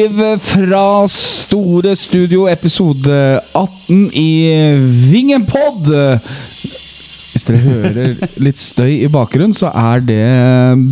[0.00, 4.30] Live fra Store Studio, episode 18 i
[5.10, 5.90] Vingenpod.
[7.34, 10.22] Hvis dere hører litt støy i bakgrunnen, så er det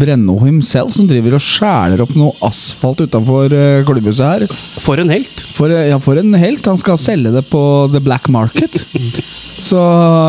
[0.00, 3.55] Brenno himself som driver og skjæler opp noe asfalt utafor
[3.88, 4.60] klubbhuset her.
[4.84, 5.41] For en helt.
[5.56, 6.69] For, ja, for en helt.
[6.69, 7.62] Han skal selge det på
[7.95, 8.83] The Black Market.
[9.68, 9.80] Så,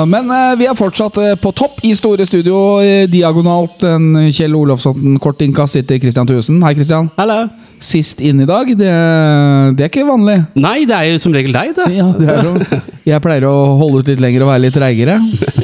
[0.09, 2.57] men eh, vi er fortsatt eh, på topp i store studio.
[2.83, 6.59] eh, Diagonalt en Kjell Olofsson, kort innkast, sitter Christian Thusen.
[6.65, 7.07] Hei, Christian.
[7.19, 7.45] Hallo.
[7.79, 8.67] Sist inn i dag.
[8.75, 8.89] Det,
[9.79, 10.41] det er ikke vanlig.
[10.59, 11.87] Nei, det er jo som regel deg, det.
[11.95, 15.15] Ja, det er jo Jeg pleier å holde ut litt lenger og være litt treigere.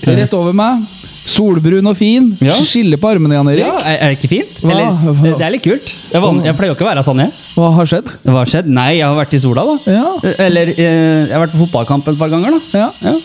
[0.07, 0.85] Rett over meg.
[1.25, 2.29] Solbrun og fin.
[2.45, 2.55] Ja.
[2.63, 3.65] Skille på armene, Jan Erik.
[3.65, 4.59] Ja, er, det ikke fint?
[4.63, 4.93] Eller,
[5.25, 5.91] det, er litt kult.
[6.13, 7.33] Jeg, van, jeg pleier jo ikke å være sånn, jeg.
[7.57, 8.15] Hva har skjedd?
[8.23, 8.71] Hva har skjedd?
[8.79, 9.97] Nei, jeg har vært i sola, da.
[9.97, 10.33] Ja.
[10.45, 12.85] Eller jeg har vært på fotballkamp et par ganger, da.
[12.85, 12.89] Ja.
[13.09, 13.17] Ja.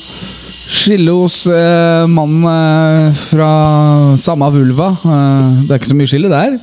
[0.71, 3.51] Skille hos eh, mannen eh, fra
[4.23, 4.93] samme vulva.
[5.03, 6.59] Eh, det er ikke så mye skille der.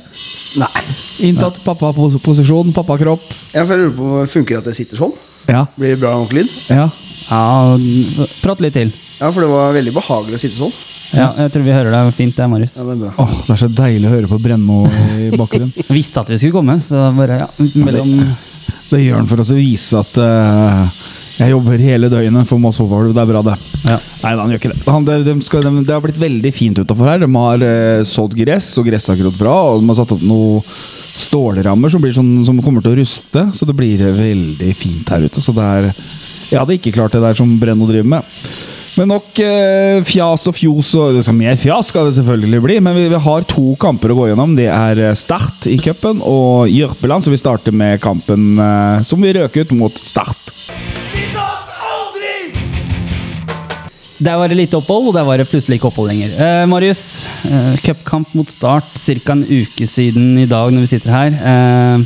[0.58, 0.84] Nei.
[1.28, 3.26] Inntatt pappaposisjon, pappakropp.
[3.52, 5.12] Jeg lurer på om det funker at jeg sitter sånn.
[5.48, 5.66] Ja.
[5.76, 6.48] Blir det bra nok lyd?
[6.72, 6.88] ja.
[7.28, 7.42] ja,
[8.40, 8.92] Prat litt til.
[9.18, 10.74] Ja, for det var veldig behagelig å sitte sånn.
[11.08, 12.74] Ja, jeg tror vi hører deg fint, det, Marius.
[12.76, 13.12] Ja, det er bra.
[13.24, 14.82] Åh, det er så deilig å høre på Brennmo
[15.20, 15.72] i bakgrunnen.
[15.92, 17.48] Visste at vi skulle komme, så da bare ja,
[17.80, 18.12] mellom
[18.88, 20.98] Det gjør han for oss å vise at eh,
[21.38, 23.14] jeg jobber hele døgnet for Moss fotballklubb.
[23.14, 23.56] Det er bra, det.
[23.86, 23.98] Ja.
[24.24, 24.78] Nei, han gjør ikke det.
[24.90, 27.20] Han, de, de skal, de, det har blitt veldig fint utafor her.
[27.22, 29.56] De har eh, sådd gress, og gresset har grodd bra.
[29.70, 30.64] Og de har satt opp noen
[31.18, 33.44] stålrammer som, blir sånn, som kommer til å ruste.
[33.54, 35.44] Så det blir eh, veldig fint her ute.
[35.44, 35.92] Så det er
[36.48, 38.34] Jeg hadde ikke klart det der som Brenno driver med.
[38.98, 43.04] Men nok eh, fjas og fjos og Mer fjas skal det selvfølgelig bli, men vi,
[43.12, 44.56] vi har to kamper å gå gjennom.
[44.58, 49.22] Det er eh, Start i cupen og Jørpeland, så vi starter med kampen eh, som
[49.22, 50.54] vi røk ut mot Start.
[54.18, 56.32] Der var det lite opphold, og der var det plutselig ikke opphold lenger.
[56.42, 57.02] Eh, Marius,
[57.46, 59.32] eh, cupkamp mot start ca.
[59.32, 61.36] en uke siden i dag når vi sitter her.
[61.38, 61.98] Eh,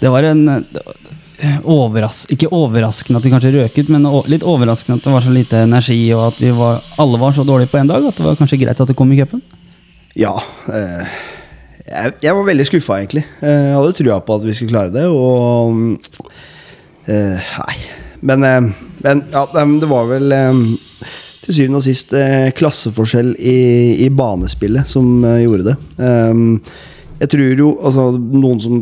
[0.00, 0.94] det var en det var,
[1.40, 5.26] eh, overras Ikke overraskende at vi kanskje røk ut, men litt overraskende at det var
[5.26, 8.16] så lite energi, og at vi var, alle var så dårlige på én dag at
[8.16, 9.42] det var kanskje greit at det kom i cupen.
[10.14, 10.38] Ja.
[10.70, 11.04] Eh,
[11.86, 13.26] jeg, jeg var veldig skuffa, egentlig.
[13.42, 15.98] Eh, jeg hadde trua på at vi skulle klare det, og
[17.10, 17.76] eh, Nei.
[18.22, 20.32] Men, eh, men ja, det var vel
[21.46, 23.58] til syvende og sist eh, klasseforskjell i,
[24.06, 25.76] i banespillet som eh, gjorde det.
[27.16, 28.80] Jeg tror jo Altså, noen som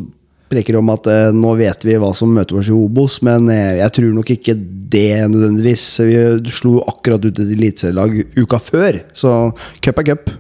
[0.50, 3.91] preker om at eh, nå vet vi hva som møter oss i Obos, men jeg
[3.98, 4.56] tror nok ikke
[4.94, 5.84] det nødvendigvis.
[6.06, 9.36] Vi slo akkurat ut et eliteserielag uka før, så
[9.84, 10.32] cup er cup.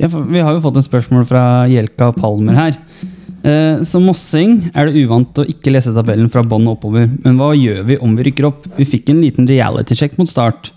[0.00, 2.78] Ja, vi har jo fått en spørsmål fra Jelka Palmer her.
[3.42, 7.08] Eh, som mossing er det uvant å ikke lese tabellen fra bånn oppover.
[7.24, 8.68] Men hva gjør vi om vi rykker opp?
[8.76, 10.70] Vi fikk en liten reality-sjekk mot start.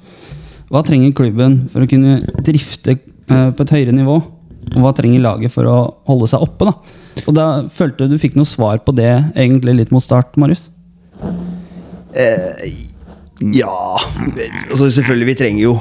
[0.73, 4.17] Hva trenger klubben for å kunne drifte eh, på et høyere nivå?
[4.73, 5.77] Og hva trenger laget for å
[6.09, 6.71] holde seg oppe?
[6.71, 7.21] da?
[7.27, 10.71] Og da følte du du fikk noe svar på det egentlig litt mot start, Marius?
[13.51, 13.99] Ja
[14.71, 15.73] altså Selvfølgelig, vi trenger jo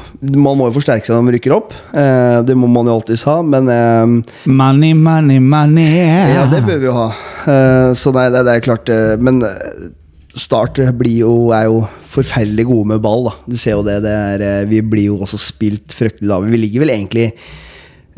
[0.42, 1.74] Man må jo forsterke seg når man rykker opp.
[1.94, 4.14] Eh, det må man jo alltids ha, men eh,
[4.50, 6.00] Money, money, money.
[6.34, 7.10] Ja, det bør vi jo ha.
[7.46, 9.92] Eh, så nei, det, det er klart eh, Men eh,
[10.34, 13.34] Start blir jo, er jo forferdelig gode med ball, da.
[13.46, 14.00] Du ser jo det.
[14.02, 16.50] det er, eh, vi blir jo også spilt fryktelig lave.
[16.50, 17.28] Vi ligger vel egentlig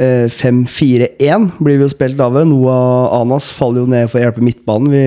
[0.01, 2.47] eh, 5-4-1 blir vi jo spilt lave.
[2.49, 4.89] Noah Anas faller jo ned for å hjelpe midtbanen.
[4.97, 5.05] Vi,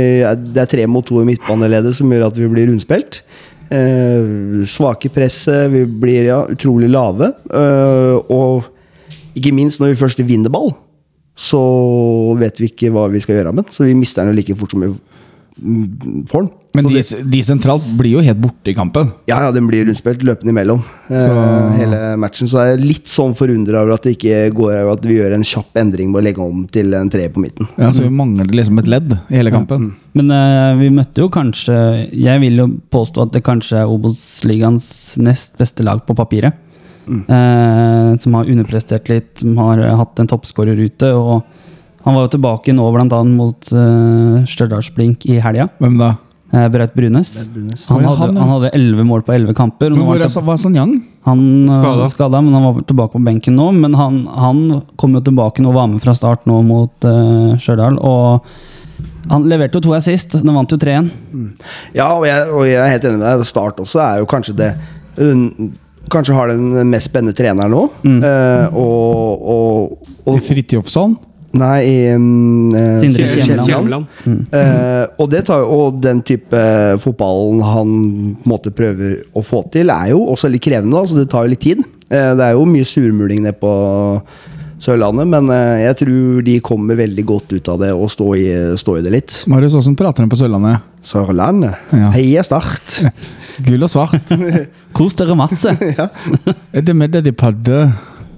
[0.53, 3.23] det er tre mot to i midtbaneleddet som gjør at vi blir rundspilt.
[3.69, 7.31] Eh, svake i presset, vi blir ja, utrolig lave.
[7.53, 8.69] Eh, og
[9.37, 10.71] ikke minst når vi først vinner ball,
[11.37, 11.59] så
[12.39, 13.75] vet vi ikke hva vi skal gjøre med den.
[13.75, 16.51] Så vi mister den like fort som vi mm, får den.
[16.77, 19.09] Men de, de sentralt blir jo helt borte i kampen.
[19.29, 22.49] ja, ja, den blir rundspilt løpende imellom eh, hele matchen.
[22.49, 25.33] Så jeg er litt sånn forundra over at det ikke går over at vi gjør
[25.39, 27.69] en kjapp endring med å legge om til en treer på midten.
[27.79, 29.91] Ja, så Vi mangler liksom et ledd i hele kampen.
[30.17, 31.75] Men eh, vi møtte jo kanskje
[32.17, 34.89] Jeg vil jo påstå at det kanskje er Obos-ligaens
[35.21, 36.65] nest beste lag på papiret.
[37.09, 41.11] Eh, som har underprestert litt, som har eh, hatt en toppskårer ute.
[41.17, 41.41] Og
[42.05, 43.21] han var jo tilbake nå bl.a.
[43.27, 45.67] mot uh, Stjørdalsblink i helga.
[45.81, 46.13] Hvem da?
[46.49, 47.31] Uh, Braut Brunes.
[47.53, 47.85] Brunes.
[47.91, 48.41] Han ja, hadde, han, ja.
[48.41, 49.93] han hadde 11 mål på 11 kamper.
[49.93, 50.97] Men hvor var var Sanyang?
[51.29, 51.81] han Skada.
[51.81, 52.09] skada.
[52.09, 53.71] skada, men han var tilbake på benken nå.
[53.71, 57.99] Men han, han kom jo tilbake og var med fra start nå mot uh, Stjørdal.
[57.99, 60.39] Og han leverte jo to assist.
[60.39, 61.11] Den vant jo 3-1.
[61.97, 63.45] Ja, og jeg, og jeg er helt enig med deg.
[63.49, 64.73] Start også er jo kanskje det
[65.19, 65.75] hun,
[66.09, 67.83] Kanskje har den mest spennende treneren nå.
[68.01, 71.11] Eh, og, og, og Fridtjofsson?
[71.57, 74.05] Nei, i um, eh, Sindre Sindre Kjemland.
[74.25, 74.41] Mm.
[74.53, 76.61] Eh, og, det tar, og den type
[77.01, 77.95] fotballen han
[78.49, 80.93] måte prøver å få til, er jo også litt krevende.
[80.93, 81.81] Da, så det tar jo litt tid.
[82.09, 83.73] Eh, det er jo mye surmuling nede på,
[84.79, 88.45] Sørlandet, men eh, jeg tror de kommer veldig godt ut av det og står i,
[88.79, 89.33] stå i det litt.
[89.51, 90.85] Marius, åssen prater de på Sørlandet?
[91.03, 91.75] Sørlandet.
[91.91, 92.11] Ja.
[92.15, 93.01] Heia Start.
[93.65, 94.31] Gull og svart.
[94.95, 95.75] Kos dere masse!
[95.75, 97.89] Er det med det de padde?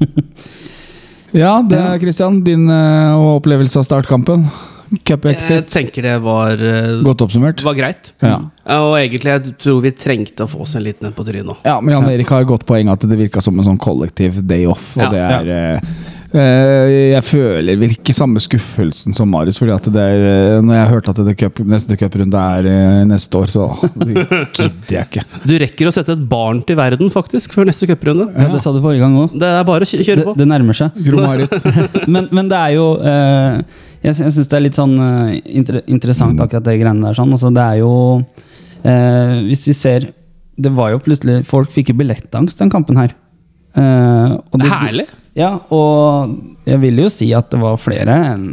[1.31, 4.43] Ja, det er Christian, din uh, opplevelse av startkampen.
[5.07, 7.61] Cup Jeg tenker det var, uh, Godt oppsummert.
[7.63, 8.11] var greit.
[8.19, 8.41] Ja.
[8.75, 11.55] Og egentlig jeg tror vi trengte å få oss en liten en på trynet nå.
[11.63, 14.67] Ja, men Jan Erik har godt poeng at det virka som en sånn kollektiv day
[14.67, 14.91] off.
[14.97, 15.93] Og Ja, det er eh,
[16.31, 19.57] Jeg føler vel ikke samme skuffelsen som Marius.
[19.59, 23.01] Fordi at det er, eh, når jeg hørte at det cup, neste cuprunde er eh,
[23.09, 23.65] neste år, så
[24.07, 25.25] gidder jeg ikke.
[25.43, 28.29] Du rekker å sette et barn til verden, faktisk, før neste cuprunde.
[28.31, 29.35] Ja, det sa du forrige gang òg.
[29.41, 30.35] Det er bare å kjøre på.
[30.39, 30.95] det nærmer seg.
[31.03, 31.57] Gro-Marit.
[32.13, 33.59] men, men det er jo eh,
[34.01, 37.17] Jeg, jeg syns det er litt sånn eh, inter interessant akkurat det greiene der.
[37.17, 37.91] sånn altså Det er jo
[38.87, 40.07] eh, Hvis vi ser
[40.57, 43.13] Det var jo plutselig Folk fikk jo billettangst den kampen her.
[43.75, 45.07] Eh, og det- Herlig!
[45.37, 46.33] Ja, og
[46.67, 48.47] jeg vil jo si at det var flere enn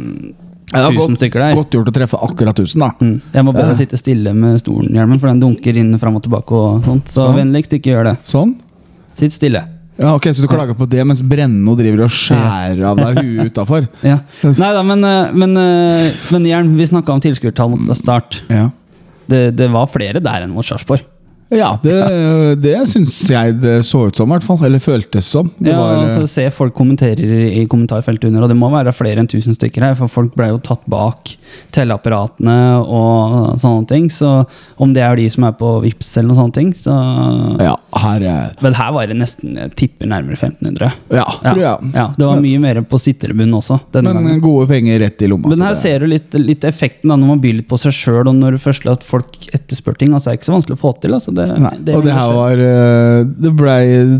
[0.69, 1.57] Ja, det var 1000 godt, stykker der.
[1.57, 2.89] godt gjort å treffe akkurat 1000, da.
[3.01, 3.15] Mm.
[3.33, 3.79] Jeg må bare uh.
[3.79, 6.53] sitte stille med stolen, Hjelmen, for den dunker inn fram og tilbake.
[6.55, 7.35] og sånt Så Sånn.
[7.39, 8.15] vennligst ikke gjør det.
[8.29, 8.55] Sånn.
[9.17, 9.65] Sitt stille.
[9.99, 13.49] Ja, ok, Så du klager på det, mens Brenno driver og skjærer av deg huet
[13.51, 13.89] utafor?
[14.05, 14.21] Ja.
[14.45, 18.43] Nei da, men, eh, men, eh, men Jern, vi snakka om tilskuertall mot start.
[18.47, 18.69] Ja.
[19.27, 21.03] Det, det var flere der enn mot Sarpsborg.
[21.49, 21.93] Ja, det,
[22.61, 24.59] det syns jeg det så ut som, i hvert fall.
[24.67, 25.49] Eller føltes som.
[25.57, 29.17] Det Ja, var, altså, se folk kommenterer i kommentarfeltet under, og det må være flere
[29.23, 31.33] enn 1000 stykker her, for folk ble jo tatt bak
[31.73, 34.09] telleapparatene og sånne ting.
[34.13, 34.29] Så
[34.81, 36.95] om det er de som er på Vips eller noen sånne ting, så
[37.63, 37.73] ja,
[38.03, 40.91] her er Men her var det nesten, jeg tipper nærmere 1500.
[41.17, 41.73] Ja, Ja, ja.
[41.95, 43.79] ja, det var mye mer på sitterebunnen også.
[43.95, 44.41] Men gangen.
[44.43, 45.49] gode penger rett i lomma.
[45.49, 47.93] Men her det- ser du litt, litt effekten da, når man byr litt på seg
[47.95, 50.13] sjøl, og når først at folk etterspør ting.
[50.13, 51.13] Altså, det er ikke så vanskelig å få til.
[51.17, 53.77] Altså, det, Nei, og det her var eh, det, ble,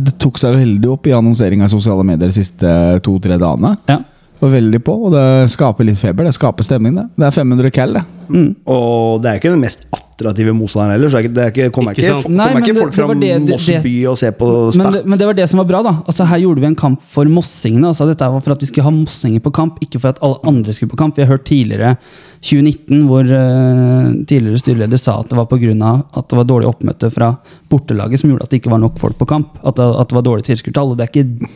[0.07, 2.74] det tok seg veldig opp i annonseringa i sosiale medier de siste
[3.06, 3.75] to-tre dagene.
[3.92, 4.01] ja.
[4.39, 6.24] Var veldig på, og det skaper litt feber.
[6.24, 7.10] Det skaper stemning, det.
[7.19, 8.06] Det er 500 cal, det.
[8.31, 8.54] Mm.
[8.71, 11.10] Og det er ikke den mest attraktive motstanderen heller.
[11.10, 14.50] Så det ikke, er kommer Ikke ikke, kommer ikke folk fra Mossby og ser på
[14.75, 15.81] Men det, men det var det som var bra.
[15.83, 17.88] da Altså Her gjorde vi en kamp for mossingene.
[17.88, 20.39] Altså Dette var for at vi skulle ha mossinger på kamp, ikke for at alle
[20.44, 21.18] andre skulle på kamp.
[21.18, 21.95] Vi har hørt tidligere
[22.42, 25.94] 2019 hvor uh, tidligere styreleder sa at det var pga.
[26.16, 27.33] at det var dårlig oppmøte fra
[27.69, 29.57] bortelaget som gjorde at det ikke var nok folk på kamp.
[29.63, 30.92] At det, at det var dårlig tilskuertall.
[30.92, 31.50] Og det er ikke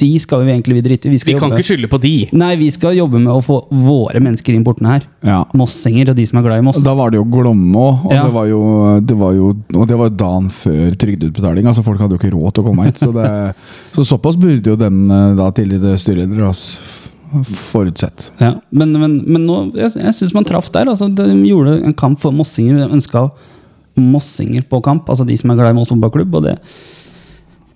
[0.00, 1.10] de skal vi egentlig vi drite i.
[1.12, 2.12] Vi, skal Vi kan jobbe- ikke skylde på de.
[2.32, 5.02] Nei, vi skal jobbe med å få våre mennesker inn bortene her.
[5.26, 5.42] Ja.
[5.54, 6.80] Mossinger og de som er glad i Moss.
[6.82, 8.22] Da var det jo Glommo, og Ja.
[8.24, 8.60] det var jo,
[9.00, 11.66] det var jo Og det var dagen før trygdeutbetaling.
[11.66, 12.98] Altså Folk hadde jo ikke råd til å komme hit.
[13.04, 13.54] Så, det,
[13.94, 16.80] så såpass burde jo den eh, da tidligere styreleder s-
[17.44, 18.30] forutsett.
[18.40, 20.88] Ja, men, men, men nå, jeg, jeg syns man traff der.
[20.92, 22.76] Altså, de gjorde en kamp for mossinger.
[22.82, 23.30] De ønska
[23.96, 26.34] mossinger på kamp, altså de som er glad i Moss fotballklubb.
[26.40, 26.56] Og det,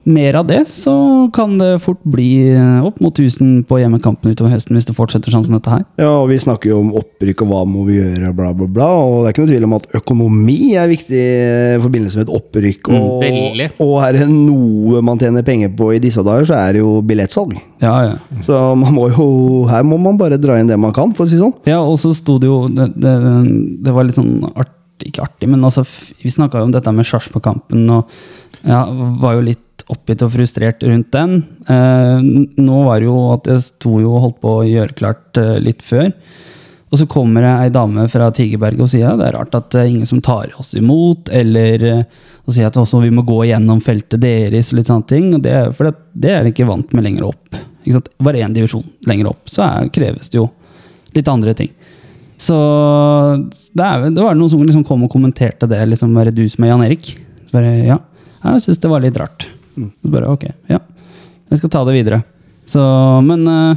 [0.07, 0.93] mer av det, så
[1.35, 5.35] kan det fort bli eh, opp mot 1000 på hjemmekampen utover høsten hvis det fortsetter
[5.35, 5.83] sånn som dette her.
[5.99, 8.87] Ja, og Vi snakker jo om opprykk og hva må vi gjøre, bla, bla, bla.
[9.03, 12.35] Og det er ikke noe tvil om at økonomi er viktig i forbindelse med et
[12.39, 12.93] opprykk.
[12.93, 16.59] Mm, Og, mm, og er det noe man tjener penger på i disse dager, så
[16.61, 17.59] er det jo billettsalg.
[17.83, 18.41] Ja, ja.
[18.47, 19.29] Så man må jo,
[19.71, 21.55] her må man bare dra inn det man kan, for å si sånn.
[21.69, 23.13] Ja, og så sto det jo Det, det,
[23.85, 25.83] det var litt sånn artig, ikke artig, men altså,
[26.23, 28.87] vi snakka jo om dette med Sarpsborg-kampen, og ja,
[29.21, 29.61] var jo litt
[29.93, 31.39] oppgitt og frustrert rundt den.
[31.69, 32.27] Eh,
[32.63, 35.57] nå var det jo at jeg sto jo og holdt på å gjøre klart eh,
[35.63, 36.11] litt før.
[36.87, 39.73] Og så kommer det ei dame fra Tigerberget og sier at det er rart at
[39.75, 42.05] det er ingen som tar oss imot, eller eh,
[42.47, 45.33] og sier at vi må gå gjennom feltet deres og litt sånne ting.
[45.35, 47.59] Og det, for det, det er de ikke vant med lenger opp.
[47.83, 48.11] Ikke sant?
[48.23, 50.47] Bare én divisjon lenger opp, så er, kreves det jo
[51.17, 51.73] litt andre ting.
[52.39, 52.57] Så
[53.73, 55.81] det, er, det var noen som liksom kom og kommenterte det.
[55.91, 57.15] liksom Bare du som er Jan Erik.
[57.51, 58.01] Bare, ja,
[58.45, 59.49] jeg syns det var litt rart.
[59.77, 60.81] Så bare ok, ja.
[61.51, 62.23] Jeg skal ta det videre.
[62.67, 62.83] Så,
[63.23, 63.77] men uh,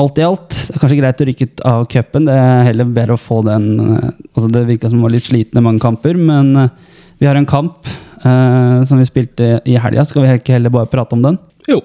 [0.00, 2.28] alt i alt, det er kanskje greit å rykke ut av cupen.
[2.30, 5.28] Det er heller bedre å få den uh, altså Det virka som det var litt
[5.28, 7.84] slitne mange kamper, men uh, vi har en kamp
[8.24, 10.06] eh, som vi spilte i helga.
[10.08, 11.36] Skal vi ikke heller bare prate om den?
[11.68, 11.82] Jo.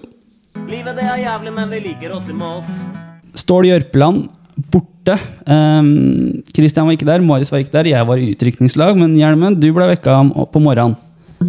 [0.70, 2.70] Livet det er jævlig, men vi liker oss i Moss.
[3.36, 4.30] Stål Jørpeland
[4.72, 5.18] borte.
[5.44, 8.96] Um, Christian var ikke der, Marius var ikke der, jeg var i utrykningslag.
[8.96, 10.22] Men Hjelmen, du ble vekka
[10.54, 10.96] på morgenen.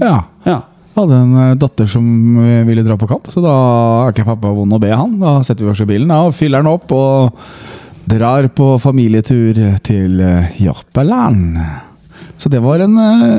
[0.03, 0.25] Ja.
[0.49, 0.59] Ja.
[0.97, 2.05] Hadde en eh, datter som
[2.41, 3.55] eh, ville dra på kamp, så da
[4.07, 5.19] er ikke pappa vond å be han.
[5.21, 7.43] Da setter vi oss i bilen og fyller den opp og
[8.09, 10.55] drar på familietur til eh,
[12.41, 12.97] Så det var en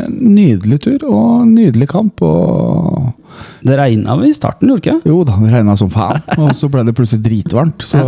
[0.10, 2.22] nydelig tur og en nydelig kamp.
[2.22, 3.16] og...
[3.62, 5.10] Det regna i starten, gjorde det ikke?
[5.12, 6.22] Jo da, det regna som faen.
[6.38, 7.86] Og så ble det plutselig dritvarmt.
[7.86, 8.02] Så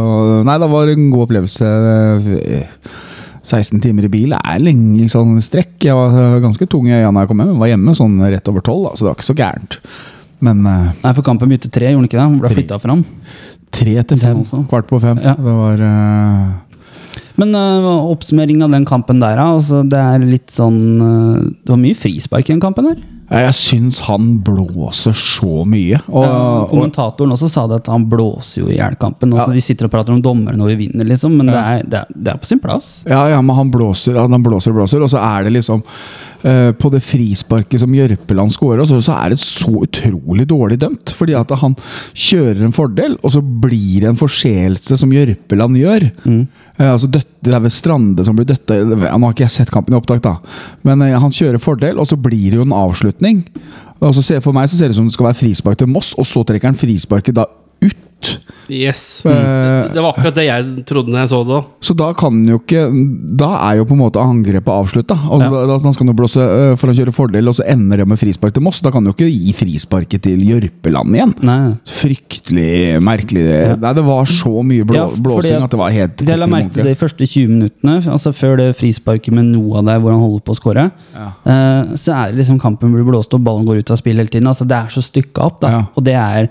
[0.46, 1.70] Nei, det var en god opplevelse.
[3.50, 5.76] 16 timer i bil er lenge sånn strekk.
[5.88, 7.52] Jeg var ganske tung i øynene da jeg kom hjem.
[7.54, 9.78] Jeg var hjemme sånn rett over tolv, så det var ikke så gærent.
[10.44, 12.24] Men uh, Nei, for kampen begynte tre, gjorde den ikke det?
[12.24, 13.04] Den ble flytta fram.
[13.70, 14.42] Tre til fem.
[14.42, 14.66] Den.
[14.70, 15.20] Kvart på fem.
[15.22, 15.36] Ja.
[15.38, 19.40] Det var uh, Men uh, oppsummering av den kampen der.
[19.42, 23.02] Altså, det er litt sånn eh, Det var mye frispark i den kampen her.
[23.30, 26.00] Ja, Jeg syns han blåser så mye.
[26.10, 29.30] Og, Ja, kommentatoren også sa det at han blåser jo i jernkampen.
[29.30, 29.34] kampen.
[29.38, 32.00] Altså, Vi sitter og prater om dommere når vi vinner, liksom, men det, er, det,
[32.02, 33.04] er, det er på sin plass.
[33.06, 35.82] ja, ja, men han blåser han blåser og blåser, og så er det liksom
[36.46, 41.14] eh, På det frisparket som Jørpeland skårer, så, så er det så utrolig dårlig dømt.
[41.16, 41.76] Fordi at han
[42.14, 46.08] kjører en fordel, og så blir det en forseelse som Jørpeland gjør.
[46.80, 49.72] Eh, altså dødt, det er vel Strande som blir døtta Nå har ikke jeg sett
[49.72, 50.36] kampen i opptak, da.
[50.86, 53.44] Men eh, han kjører fordel, og så blir det jo en avslutning.
[54.00, 55.90] Og så ser, For meg så ser det ut som det skal være frispark til
[55.92, 57.46] Moss, og så trekker han frisparket da
[58.20, 58.40] ut.
[58.70, 59.24] Yes.
[59.26, 61.64] Eh, Det var akkurat det jeg trodde når jeg så det òg.
[61.82, 62.82] Så da kan jo ikke
[63.40, 65.16] Da er jo på en måte angrepet avslutta.
[65.16, 65.66] Altså, Ja.
[65.66, 68.06] da, da skal han jo blåse øh, for å kjøre fordel, og så ender det
[68.06, 68.80] med frispark til Moss.
[68.80, 71.34] Da kan han jo ikke gi frisparket til Jørpeland igjen.
[71.42, 71.74] Nei.
[71.88, 73.44] Fryktelig merkelig.
[73.80, 76.46] Nei, det var så mye blå, Ja, blåsing jeg, at det var helt Jeg la
[76.50, 80.12] merke til det i første 20 minuttene, altså før det frisparket med Noah der hvor
[80.14, 80.90] han holder på å skåre.
[81.46, 84.28] Uh, så er det liksom kampen blir blåst og ballen går ut av spill hele
[84.30, 84.46] tiden.
[84.50, 85.60] Altså Det er så stykka opp.
[85.60, 85.82] da Ja.
[85.96, 86.48] Og det er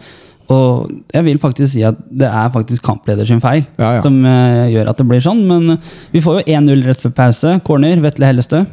[0.50, 4.02] og jeg vil faktisk si at det er faktisk kampleder sin feil Ja, ja.
[4.02, 5.44] som uh, gjør at det blir sånn.
[5.50, 5.78] Men
[6.14, 7.56] vi får jo 1-0 rett før pause.
[7.68, 8.64] Corner, Vetle Hellestø.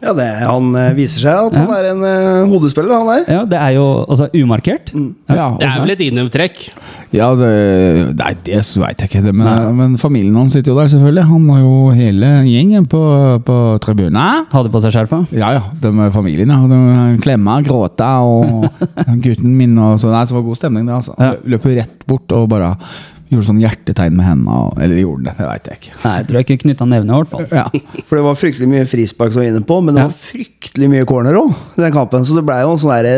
[0.00, 1.76] Ja, det, han eh, viser seg at han Ja.
[1.76, 3.26] er en uh, hodespiller, han der.
[3.34, 4.92] Ja, det er jo altså umarkert.
[5.28, 6.62] Ja, Det er vel et innøvtrekk.
[7.12, 7.50] ja det,
[8.16, 9.22] Nei, det veit jeg ikke.
[9.26, 11.26] Det, men, men familien hans sitter jo der, selvfølgelig.
[11.28, 13.02] Han har jo hele gjengen på,
[13.44, 14.46] på tribunen.
[14.54, 15.20] Hadde på seg skjerfa.
[15.36, 16.48] Ja ja, de med familien.
[16.48, 16.64] ja.
[16.70, 18.68] De klemma, gråta og
[19.24, 20.16] gutten min og sånn.
[20.16, 20.96] Det var god stemning, det.
[20.96, 21.14] altså.
[21.20, 21.34] Ja.
[21.44, 22.72] Løper rett bort og bare
[23.30, 24.58] gjorde sånn hjertetegn med hendene.
[24.82, 25.92] Eller gjorde det, det veit jeg ikke.
[26.04, 27.46] Nei, jeg tror jeg ikke knytta nevene, i hvert fall.
[27.50, 28.02] Ja.
[28.08, 30.08] For det var fryktelig mye frispark som var inne på, men det Ja.
[30.10, 32.24] var fryktelig mye corner òg den kampen.
[32.26, 33.14] Så det blei jo en sånn derre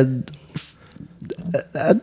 [1.74, 1.94] er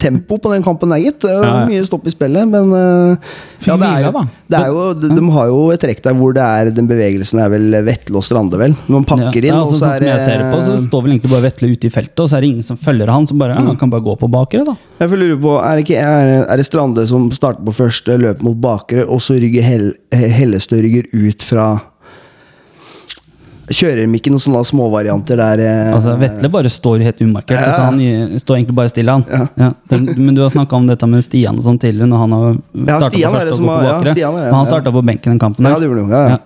[0.00, 1.18] Tempo på den kampen der, gitt.
[1.22, 1.66] Det er jo Ja, ja.
[1.68, 3.30] mye stopp i spillet, men eh,
[3.66, 6.32] ja, det er jo, det er jo, de, de har jo et trekk der hvor
[6.36, 8.74] det er den bevegelsen er vel Vetle og Strande, vel.
[8.88, 10.78] Man pakker inn, ja, og altså, så sånn er som jeg ser det på, så
[10.86, 13.12] står vel egentlig bare Vetle ute i feltet, og så er det ingen som følger
[13.12, 13.28] han.
[13.28, 14.76] som bare, ja, han kan bare gå på bakere, da.
[15.02, 18.16] Jeg får lure på, er det, ikke, er, er det Strande som starter på første
[18.20, 21.68] løp mot bakere, og så rygger Hell, Hellestø rygger ut fra
[23.70, 27.54] Kjører de ikke noen sånne småvarianter der eh, Altså, Vetle bare står helt umarkert.
[27.54, 27.68] Ja.
[27.68, 29.48] Altså, han står egentlig bare stille, han.
[29.56, 29.68] Ja.
[29.92, 32.48] det- men du har snakka om dette med Stian og sånn tidligere, når han har
[32.50, 33.94] Ja, startet på første som og på ja,
[34.26, 34.70] er Men han ja.
[34.72, 36.38] starta på benken den kampen Ja, det gjorde de, ja, ja.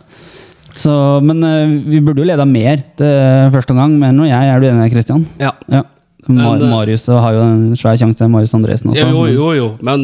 [0.75, 4.49] Så, men uh, vi burde jo leda mer til første omgang, men nå jeg.
[4.51, 5.23] Er du enig, Kristian?
[5.39, 5.53] Ja.
[5.71, 5.85] Ja.
[6.27, 9.05] Mar Men, eh, Marius har jo en svær sjanse Marius Andresen også.
[9.07, 9.67] Jo, jo, jo.
[9.85, 10.01] Men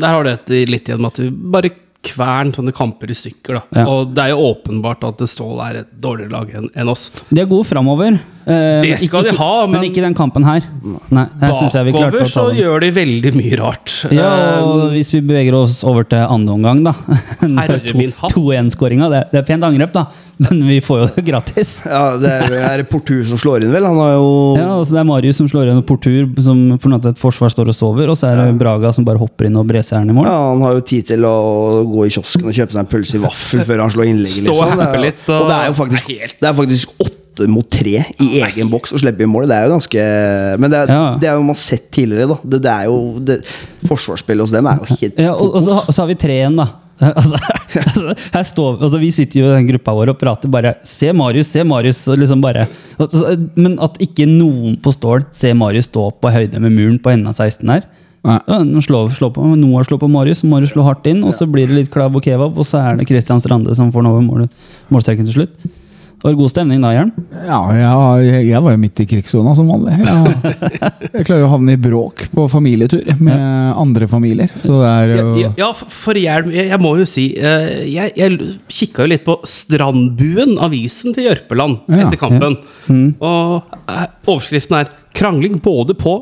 [0.00, 1.70] der har det et litt igjen med at vi bare
[2.02, 3.60] kvern sånne kamper i stykker.
[3.60, 3.86] da Ja.
[3.88, 7.10] Og det er jo åpenbart at Stål er et dårligere lag enn oss.
[7.30, 8.20] De er gode framover.
[8.46, 10.62] Eh, Det skal de ha, men- men ikke den kampen her.
[11.10, 13.94] Nei, her synes jeg vi Bakover å ta så gjør de veldig mye rart.
[14.12, 16.92] Ja, og Eh, hvis vi beveger oss over til andre omgang, da.
[17.40, 18.32] Herre min hatt.
[18.34, 19.08] 2-1-skåringa.
[19.12, 20.06] Det, det er pent angrep, da,
[20.42, 21.80] men vi får jo det gratis.
[21.86, 23.84] Ja, det er, er Portur som slår inn, vel?
[23.86, 26.88] Han har jo Ja, altså Det er Marius som slår inn, og Portur som for
[26.92, 29.46] noe at et forsvar står og sover, og så er det Braga som bare hopper
[29.48, 30.26] inn og breser den i mål.
[30.26, 33.14] ja, Han har jo tid til å gå i kiosken og kjøpe seg en pølse
[33.18, 34.46] i vaffel før han slår innlegget.
[34.46, 34.72] Stå og Liksom.
[34.72, 36.06] Det er happe jo- litt, og- og det er jo faktisk,
[36.42, 36.88] det er faktisk
[37.32, 39.48] åtte mot tre i egen boks og slippe i mål.
[39.48, 40.04] Det er jo ganske
[40.60, 41.16] Men det er, Ja.
[41.18, 42.38] det er jo man har sett tidligere, da.
[42.44, 43.40] Det, det er jo det,
[43.88, 46.56] Forsvarsspillet hos dem er jo helt Ja, og, og så, så har vi tre igjen,
[46.56, 46.68] da.
[47.02, 47.38] Altså,
[47.80, 51.10] altså, her står, altså, vi sitter jo i den gruppa vår og prater bare Se
[51.12, 52.04] Marius, se Marius.
[52.12, 52.68] Og liksom bare,
[53.56, 57.32] men at ikke noen på Stål ser Marius stå på høyde med muren på enden
[57.32, 57.82] av 16 her.
[58.22, 58.38] Nei.
[58.46, 61.48] Ja, slå slår, slår på, Noah slår på Marius, Marius slår hardt inn, og så
[61.50, 64.12] blir det litt klabb og kebab, og så er det Christian Strande som får den
[64.12, 64.44] over mål,
[64.94, 65.72] målstreken til slutt.
[66.22, 67.08] Det var god stemning da, Jørn.
[67.34, 67.56] Ja,
[68.22, 69.96] jeg, jeg, var jo midt i krigssona som vanlig.
[69.98, 70.60] Jeg,
[71.16, 74.52] jeg klarer jo å havne i bråk på familietur med andre familier.
[74.62, 78.12] Så det er jo Ja, ja, for hjelm Jeg, jeg må jo si eh, Jeg,
[78.20, 82.54] jeg kikka jo litt på Strandbuen, avisen til Jørpeland, etter kampen.
[83.18, 86.14] Og eh, overskriften er 'Krangling både på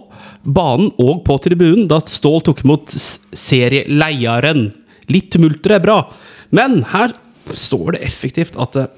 [0.42, 2.97] banen og på tribunen da Stål tok imot
[3.37, 4.71] serieleieren'.
[5.12, 6.00] Litt tumulter er bra,
[6.57, 7.12] men her
[7.52, 8.90] står det effektivt at eh,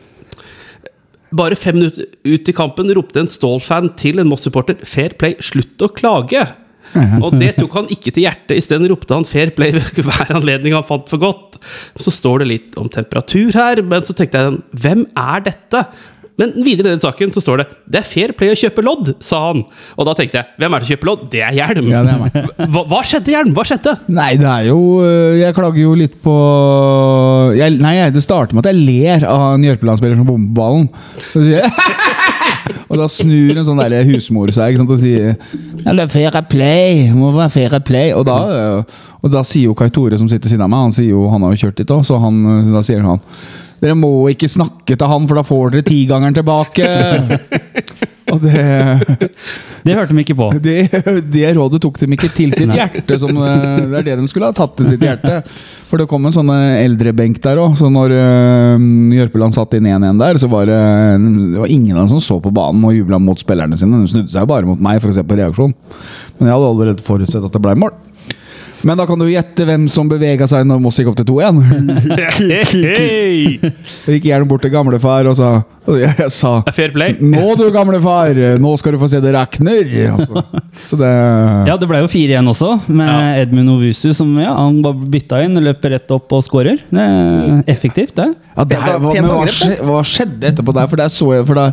[1.37, 5.81] bare fem minutter ut i kampen ropte en Stål-fan til en Moss-supporter 'fair play, slutt
[5.83, 6.47] å klage'.
[7.25, 8.57] Og det tok han ikke til hjertet.
[8.59, 11.61] Isteden ropte han 'fair play' ved hver anledning han fant for godt.
[11.97, 15.87] Så står det litt om temperatur her, men så tenkte jeg hvem er dette?
[16.41, 19.15] Men videre i den saken så står det 'Det er fair play å kjøpe lodd',
[19.21, 19.65] sa han.
[19.99, 21.89] Og da tenkte jeg 'Hvem er det som kjøper lodd?' Det er Hjelm.
[21.91, 22.49] Ja, det er.
[22.73, 23.53] Hva, hva skjedde, Hjelm?
[23.55, 23.97] Hva skjedde?
[24.09, 26.37] Nei, det er jo øh, Jeg klager jo litt på
[27.57, 30.89] jeg, Nei, det starter med at jeg ler av en Jørpeland-spiller som bommer ballen.
[31.33, 31.73] Så sier jeg
[32.93, 35.37] Og da snur en sånn der husmor seg og sier
[35.83, 37.09] ja, det er fair play.
[37.09, 38.13] Det må være fair play.
[38.15, 40.87] Og da, øh, og da sier jo Kai Tore, som sitter ved siden av meg,
[40.87, 43.23] han sier jo, han har jo kjørt dit òg, så han, øh, da sier han
[43.83, 46.87] dere må ikke snakke til han, for da får dere tigangeren tilbake.
[48.33, 48.61] og det
[49.83, 50.47] Det hørte de ikke på.
[50.63, 50.77] det,
[51.33, 53.19] det rådet tok de ikke til sitt hjerte.
[53.19, 55.41] Som, eh, det er det de skulle ha tatt til sitt hjerte.
[55.91, 57.75] For det kom en sånn eh, eldrebenk der òg.
[57.81, 58.87] Så når uh,
[59.19, 60.79] Jørpeland satt inn 1-1 der, så var det,
[61.19, 64.05] det var ingen av dem som så på banen og jubla mot spillerne sine.
[64.05, 65.75] De snudde seg bare mot meg for å se på reaksjon.
[66.39, 67.99] Men jeg hadde allerede forutsett at det ble mål.
[68.83, 71.61] Men da kan du gjette hvem som bevega seg når Moss gikk opp til 2-1.
[72.83, 73.59] Hei!
[73.63, 75.53] Jeg gikk gjerne bort til gamlefar og sa
[75.87, 77.17] jeg, jeg sa Fair play.
[77.19, 80.13] Nå du, gamle far, Nå skal du få se det regner'.
[80.13, 80.45] Altså.
[80.89, 81.11] Så det
[81.69, 85.59] Ja, det ble jo 4-1 også, med Edmund Ovusu som ja, han bare bytta inn,
[85.63, 86.81] løper rett opp og skårer.
[86.91, 88.29] Det er effektivt, det.
[88.53, 90.89] Ja, det, Pent- hva, men hva, hva skjedde etterpå der?
[90.91, 91.67] For der så jeg, for da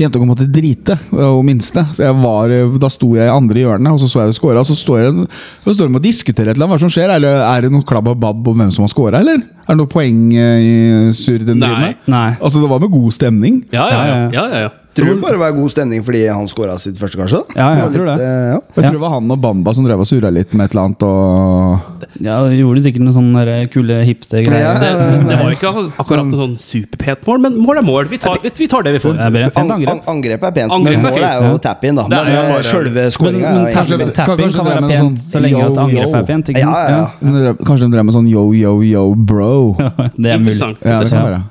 [0.00, 1.84] Jentungen måtte drite, og minste.
[1.94, 4.64] Så jeg var, da sto jeg i andre hjørnet, og så så jeg det skåra.
[4.64, 5.28] Og så står jeg
[5.64, 6.76] så står de og diskuterer et eller annet.
[6.76, 7.12] Hva som skjer?
[7.14, 9.44] Er det, er det noe klabb og babb om hvem som har scora, eller?
[9.64, 12.00] Er det noe poeng eh, i surr den driver med?
[12.12, 12.30] Nei.
[12.40, 13.62] Altså, det var med god stemning.
[13.72, 14.16] Ja, ja, ja.
[14.32, 14.72] ja, ja, ja.
[14.94, 17.40] Tror det bare var god stemning fordi han skåra sitt første, kanskje?
[17.58, 18.26] Ja, jeg tror litt, det.
[18.26, 18.58] eh, ja.
[18.76, 20.84] Jeg tror det var han og Bamba som drev og surra litt med et eller
[20.84, 21.02] annet.
[21.02, 21.80] Og
[22.22, 24.62] Ja, de gjorde sikkert noen sånne kule hipster-greier.
[24.62, 28.08] Ja, Det, ja, det var ikke akkurat en sånn superpent mål, men mål er mål.
[28.12, 29.16] Vi tar, vi tar det vi får.
[29.18, 29.90] Det er et An angrep.
[29.90, 32.04] an angrepet er pent, Angrepet men er målet er jo tap-in, da.
[32.08, 35.00] Det er Men eh, bare- sjølve Men, skåringa er tap kan det være er pent
[35.00, 35.82] sånn så lenge at yo-yo.
[35.88, 36.48] angrepet er pent.
[36.54, 37.52] Ikke Ja, ja, ja.
[37.64, 39.74] Kanskje de drev med sånn yo, yo, yo, bro.
[40.16, 40.60] Det er mulig.
[40.84, 41.44] Ja, det kan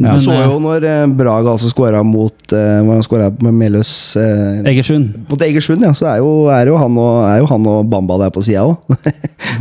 [0.00, 0.14] Ja.
[0.14, 5.12] Men, Jeg så eh, jo når eh, Braga altså skåra mot med Meløs eh, Egersund.
[5.28, 8.16] Mot Egersund, ja, så er jo, er jo, han, og, er jo han og Bamba
[8.22, 8.80] der på sida òg.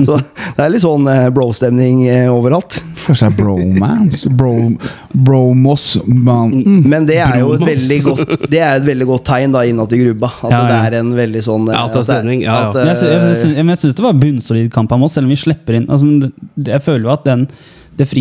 [0.07, 2.79] så det er litt sånn uh, bro-stemning overalt.
[3.03, 4.31] Kanskje det er bromance?
[4.39, 4.53] Bro,
[5.27, 6.81] bromos mountain?
[6.87, 9.95] Men det er jo et veldig godt Det er et veldig godt tegn da innad
[9.95, 10.31] i grubba.
[10.41, 10.67] At Ja, ja.
[10.69, 12.69] det er en veldig sånn uh, Ja, at det er stemning, ja, ja.
[12.69, 15.33] at, Men jeg, jeg, men jeg syns det var bunnsolid kamp av Moss, selv om
[15.35, 16.31] vi slipper inn altså,
[16.69, 17.49] Jeg føler jo at den,
[17.99, 18.13] det er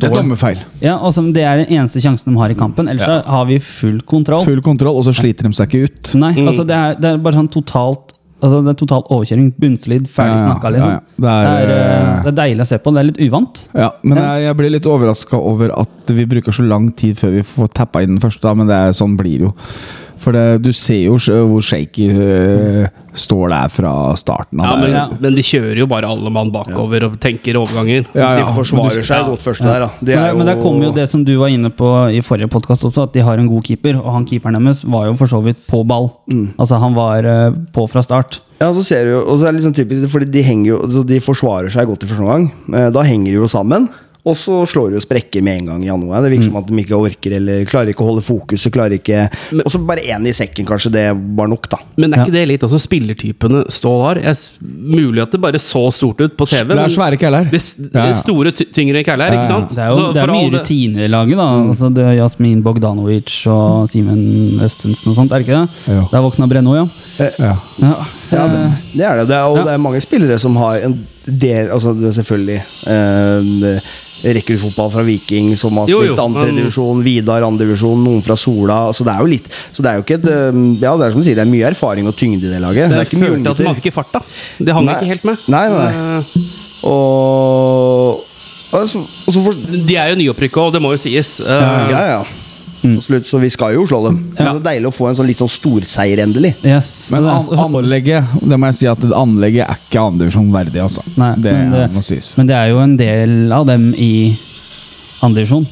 [0.00, 0.62] står dommerfeil.
[0.82, 2.88] ja, altså, Det er den eneste sjansen de har i kampen.
[2.88, 4.44] Ellers så har vi full kontroll.
[4.48, 6.14] Full kontroll, og så sliter de seg ikke ut.
[6.20, 9.50] Nei, altså det er, det er bare sånn totalt Altså det er totalt overkjøring.
[9.60, 10.88] Bunnslid, ferdig Ja, ja, snakka, liksom.
[10.88, 11.16] ja, ja.
[11.20, 12.92] Det er, Det, er, eh, det er deilig å se på.
[12.96, 13.58] Det er litt uvant.
[13.76, 17.34] Ja, men jeg, jeg blir litt overraska over at vi bruker så lang tid før
[17.36, 19.52] vi får tappa inn den første, da, men det er, sånn blir det jo.
[20.20, 21.14] For det, du ser jo
[21.48, 24.92] hvor shaky uh, står der fra starten Ja, men.
[24.92, 25.06] Ja.
[25.18, 28.04] men de kjører jo bare alle mann bakover og tenker overganger.
[28.14, 29.88] Ja, De forsvarer forsvarer seg godt først der, da.
[30.00, 32.20] Det Men, er der- men der kommer jo det som du var inne på i
[32.20, 33.96] forrige podkast også, at de har en god keeper.
[33.96, 36.10] Og han keeperen deres var jo for så vidt på ball.
[36.30, 36.54] Mm.
[36.58, 38.40] Altså Han var uh, på fra start.
[38.60, 41.02] Ja, så ser du jo, og så er det sånn typisk, fordi de, henger jo,
[41.08, 42.50] de forsvarer seg godt i første omgang.
[42.76, 43.88] Eh, Da henger de jo sammen,
[44.24, 46.20] og så slår jo sprekker med en gang i januar.
[46.22, 48.72] Det virker som at de ikke orker, eller klarer ikke å holde fokuset.
[48.74, 49.22] klarer ikke...
[49.64, 50.92] Og så bare én i sekken, kanskje.
[50.92, 51.04] Det
[51.38, 51.78] var nok, da.
[51.96, 52.24] Men er Ja.
[52.26, 54.20] ikke det litt altså spillertypene Stål har?
[54.20, 56.68] Jeg, mulig at det bare så stort ut på TV.
[56.74, 57.48] Det er svære keller.
[57.50, 57.60] Det,
[57.94, 58.12] Ja, ja.
[58.12, 59.40] store, tyngre Ja, ja.
[59.40, 59.70] ikke sant?
[59.74, 61.36] Det er jo det er mye rutine i laget.
[61.40, 65.96] da altså, Det er Jasmin Bogdanovic og Simen Østensen og sånt, er det ikke det?
[65.96, 66.04] Jo.
[66.12, 66.86] Der våkna Brenno, ja.
[67.18, 67.56] Ja.
[67.80, 67.94] ja.
[68.30, 69.28] Ja, det, eh, det er det.
[69.28, 69.64] det er, og Ja.
[69.64, 73.80] det er mange spillere som har en del Altså det er selvfølgelig eh,
[74.22, 78.78] rekruttfotball fra Viking som har spilt andredivisjon, Vidar andre divisjon, noen fra Sola.
[78.92, 81.14] Så det er jo litt Så det er jo ikke et eh, Ja, det er
[81.14, 82.90] som du sier, det er mye erfaring og tyngde i det laget.
[82.90, 83.70] Det er Jeg ikke mye følte at de unggutter.
[83.70, 84.22] hadde ikke farta.
[84.58, 84.94] Det hang Nei.
[85.00, 85.46] ikke helt med.
[85.48, 86.18] Nei, nei, nei.
[86.20, 86.58] Eh,
[86.90, 88.26] Og
[88.70, 89.00] og så
[89.42, 89.56] for,
[89.88, 91.40] De er jo nyopprykka, og det må jo sies.
[91.42, 92.20] Eh, Ja, ja.
[92.82, 93.26] Absolutt.
[93.28, 94.18] Så vi skal jo slå dem.
[94.36, 96.54] Men det er deilig å få en sånn litt sånn storseier endelig.
[96.64, 97.08] Yes.
[97.12, 101.04] Men an anlegget Det må jeg si at anlegget er ikke andredivisjon verdig, altså.
[101.20, 102.32] Nei, det, men det- må sies.
[102.38, 104.38] Men det er jo en del av dem i
[105.22, 105.66] andredivisjon.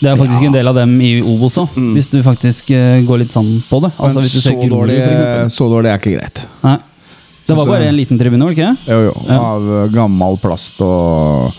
[0.00, 3.22] Det er faktisk en del av dem i Obos òg, hvis du faktisk uh, går
[3.22, 3.92] litt sånn på det.
[3.96, 6.42] Altså Men hvis du så ser dårlig, Grorud, så dårlig er ikke greit.
[6.64, 6.74] Nei.
[7.46, 8.72] Det var bare en liten tribune, var det ikke?
[8.72, 8.92] det?
[8.92, 9.14] Jo, jo.
[9.28, 9.38] Ja.
[9.38, 11.58] Av eh, gammel plast og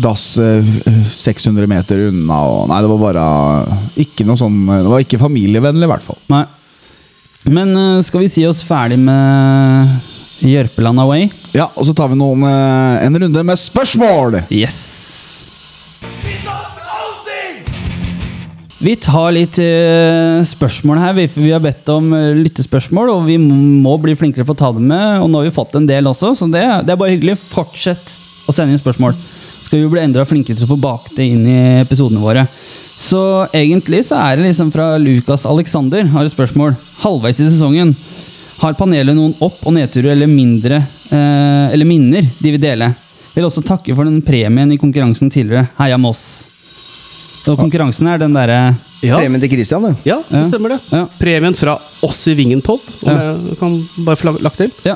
[0.00, 0.64] dass eh,
[1.12, 3.26] 600 meter unna og Nei, det var bare
[4.00, 6.20] ikke noe sånn Det var ikke familievennlig, i hvert fall.
[6.32, 6.46] Nei.
[7.52, 10.00] Men eh, skal vi si oss ferdig med
[10.46, 11.28] Jørpeland Away?
[11.54, 14.42] Ja, og så tar vi noen, eh, en runde med spørsmål!
[14.48, 14.80] Yes!
[18.82, 21.12] Vi tar litt eh, spørsmål her.
[21.14, 24.72] Vi, vi har bedt om eh, lyttespørsmål, og vi må bli flinkere på å ta
[24.74, 25.20] dem med.
[25.22, 27.36] Og nå har vi fått en del også, så det, det er bare hyggelig.
[27.52, 28.16] Fortsett
[28.50, 29.14] å sende inn spørsmål.
[29.62, 32.46] Skal vi bli enda flinkere til å få bakt det inn i episodene våre.
[33.02, 33.20] Så
[33.54, 36.74] egentlig så er det liksom fra Lukas Alexander har et spørsmål.
[37.02, 37.94] Halvveis i sesongen.
[38.60, 40.76] Har panelet noen opp- og nedturer eller mindre
[41.10, 42.92] eh, Eller minner de vil dele?
[43.34, 45.66] Vil også takke for den premien i konkurransen tidligere.
[45.80, 46.22] Heia Moss.
[47.48, 48.60] Og konkurransen er den derre
[49.02, 49.16] Ja.
[49.18, 49.96] Premien til Christian, det.
[50.06, 50.80] Ja, det stemmer det.
[50.92, 51.06] Ja.
[51.18, 51.74] Premien fra
[52.06, 53.16] oss i Vingen-pod, ja.
[53.48, 54.70] jeg kan bare få lagt til.
[54.86, 54.94] Ja.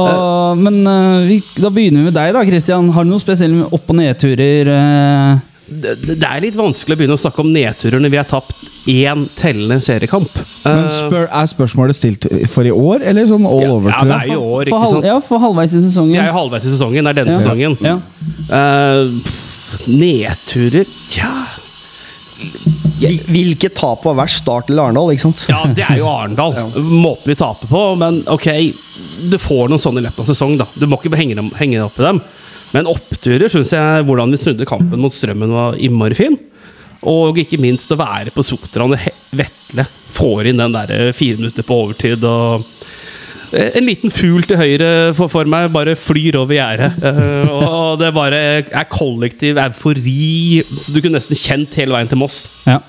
[0.00, 2.88] Og, men eh, vi, da begynner vi med deg, da, Christian.
[2.96, 4.70] Har du noen spesielle opp- og nedturer?
[4.74, 5.42] eh?
[5.64, 8.58] Det, det er litt vanskelig å begynne å snakke om nedturer når vi har tapt
[8.90, 10.34] én tellende seriekamp.
[10.66, 13.90] Men Eh, spør, er spørsmålet stilt for i år, eller sånn all ja, over?
[13.94, 15.08] ja, det er i år, ikke sant?
[15.08, 16.18] ja, for halvveis i sesongen.
[16.18, 17.04] Jeg er halvveis i sesongen.
[17.08, 17.40] Det er denne Ja.
[17.46, 17.78] sesongen.
[17.80, 17.96] Ja.
[18.52, 21.32] Uh, nedturer Tja
[23.00, 24.42] Hvilket tap var verst?
[24.44, 25.44] Start eller Arendal, ikke sant?
[25.50, 26.54] Ja, det er jo Arendal.
[27.04, 27.82] Måten vi taper på.
[28.00, 28.48] Men ok,
[29.30, 30.68] du får noen sånne i løpet av sesong, da.
[30.78, 32.22] Du må ikke henge, dem, henge opp i dem.
[32.74, 36.38] Men oppturer syns jeg hvordan vi snudde kampen mot Strømmen, var innmari fin.
[37.06, 39.02] Og ikke minst å være på Sotra når
[39.36, 42.24] Vetle får inn den der eh, fire minutter på overtid.
[42.24, 42.64] og
[43.54, 46.96] en liten fugl til høyre for, for meg bare flyr over gjerdet.
[47.00, 50.62] Uh, og det bare er kollektiv eufori.
[50.80, 52.44] Så du kunne nesten kjent hele veien til Moss.
[52.68, 52.80] Ja.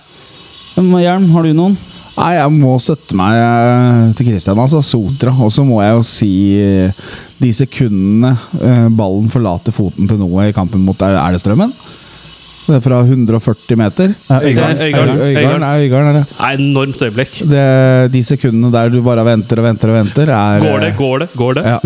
[0.75, 1.77] Men, Hjelm, har du noen?
[2.15, 4.79] Nei, jeg må støtte meg eh, til Christian, altså.
[4.85, 5.33] Sotra.
[5.43, 6.31] Og så må jeg jo si
[6.63, 7.03] eh,
[7.41, 11.39] de sekundene eh, ballen forlater foten til noe i kampen mot Er er
[12.65, 14.13] det er fra 140 meter.
[14.31, 14.79] Øygarden.
[14.81, 16.25] Øygarden, Øygarden.
[16.39, 17.39] Er enormt øyeblikk.
[17.49, 17.65] det.
[18.13, 21.29] De sekundene der du bare venter og venter og venter, er Går det, går det,
[21.37, 21.65] går det?
[21.65, 21.79] Ja.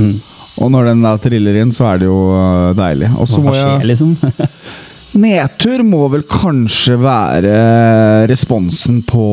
[0.60, 3.12] Og når den da triller inn, så er det jo eh, deilig.
[3.20, 4.15] Og så må skjer, jeg liksom?
[5.20, 7.54] Nedtur må vel kanskje være
[8.30, 9.24] responsen på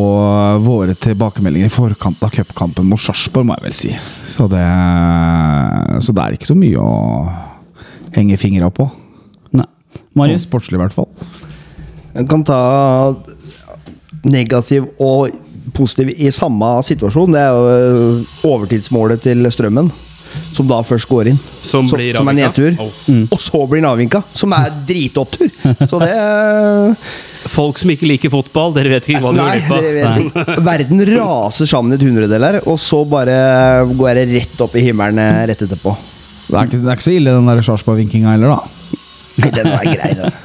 [0.64, 3.90] våre tilbakemeldinger i forkant av cupkampen mot Sarpsborg, må jeg vel si.
[4.32, 4.62] Så det,
[6.02, 6.94] så det er ikke så mye å
[8.16, 8.88] henge fingra på.
[10.16, 10.44] Marius?
[10.44, 11.08] Sånn Sportslig, i hvert fall.
[12.16, 12.60] En kan ta
[14.26, 15.30] negativ og
[15.76, 17.34] positiv i samme situasjon.
[17.36, 19.90] Det er jo overtidsmålet til Strømmen,
[20.56, 21.38] som da først går inn.
[21.62, 22.76] Som Så- blir som er nedtur.
[22.80, 22.90] Oh.
[23.30, 25.50] Og så blir den avvinka, som er dritopptur!
[25.90, 26.96] Så det
[27.46, 30.54] Folk som ikke liker fotball, dere vet ikke hva de vet ikke.
[30.66, 34.82] Verden raser sammen i et hundredel her, og så bare går det rett opp i
[34.82, 35.92] himmelen eh, rett etterpå.
[36.48, 38.75] Det er ikke, det er ikke så ille, den der Sarpsborg-vinkinga heller, da.
[39.36, 40.36] Nei, den var grei, den.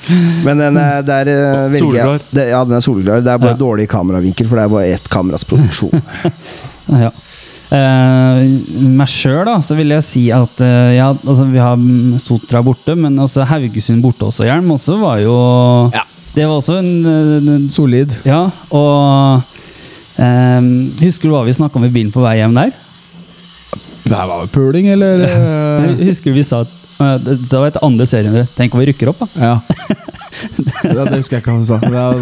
[0.43, 3.21] Men den er, der eh, velger jeg det, Ja, den er solklar.
[3.23, 3.59] Det er bare Ja.
[3.61, 6.01] dårlig kameravinkel, for det er bare ett kameras produksjon.
[6.91, 7.11] Ja.
[7.71, 8.41] Uh,
[8.97, 11.77] meg sjøl, da, så vil jeg si at uh, ja, altså, vi har
[12.19, 15.35] Sotra borte, men også Haugesund borte også, Hjelm, også var jo
[15.95, 16.03] Ja.
[16.35, 18.11] Det var også en, eh, en Solid.
[18.23, 19.41] Ja, og
[20.15, 20.67] eh,
[21.03, 22.71] Husker du hva vi snakka om i bilen på vei hjem der?
[24.11, 25.25] Det her var vel puling, eller?
[25.97, 28.89] Jeg Husker vi sa at eh, det det var et andre serien Tenk om vi
[28.91, 29.29] rykker opp, da.
[29.39, 29.53] Ja.
[30.83, 31.69] det, Det husker jeg ikke hva du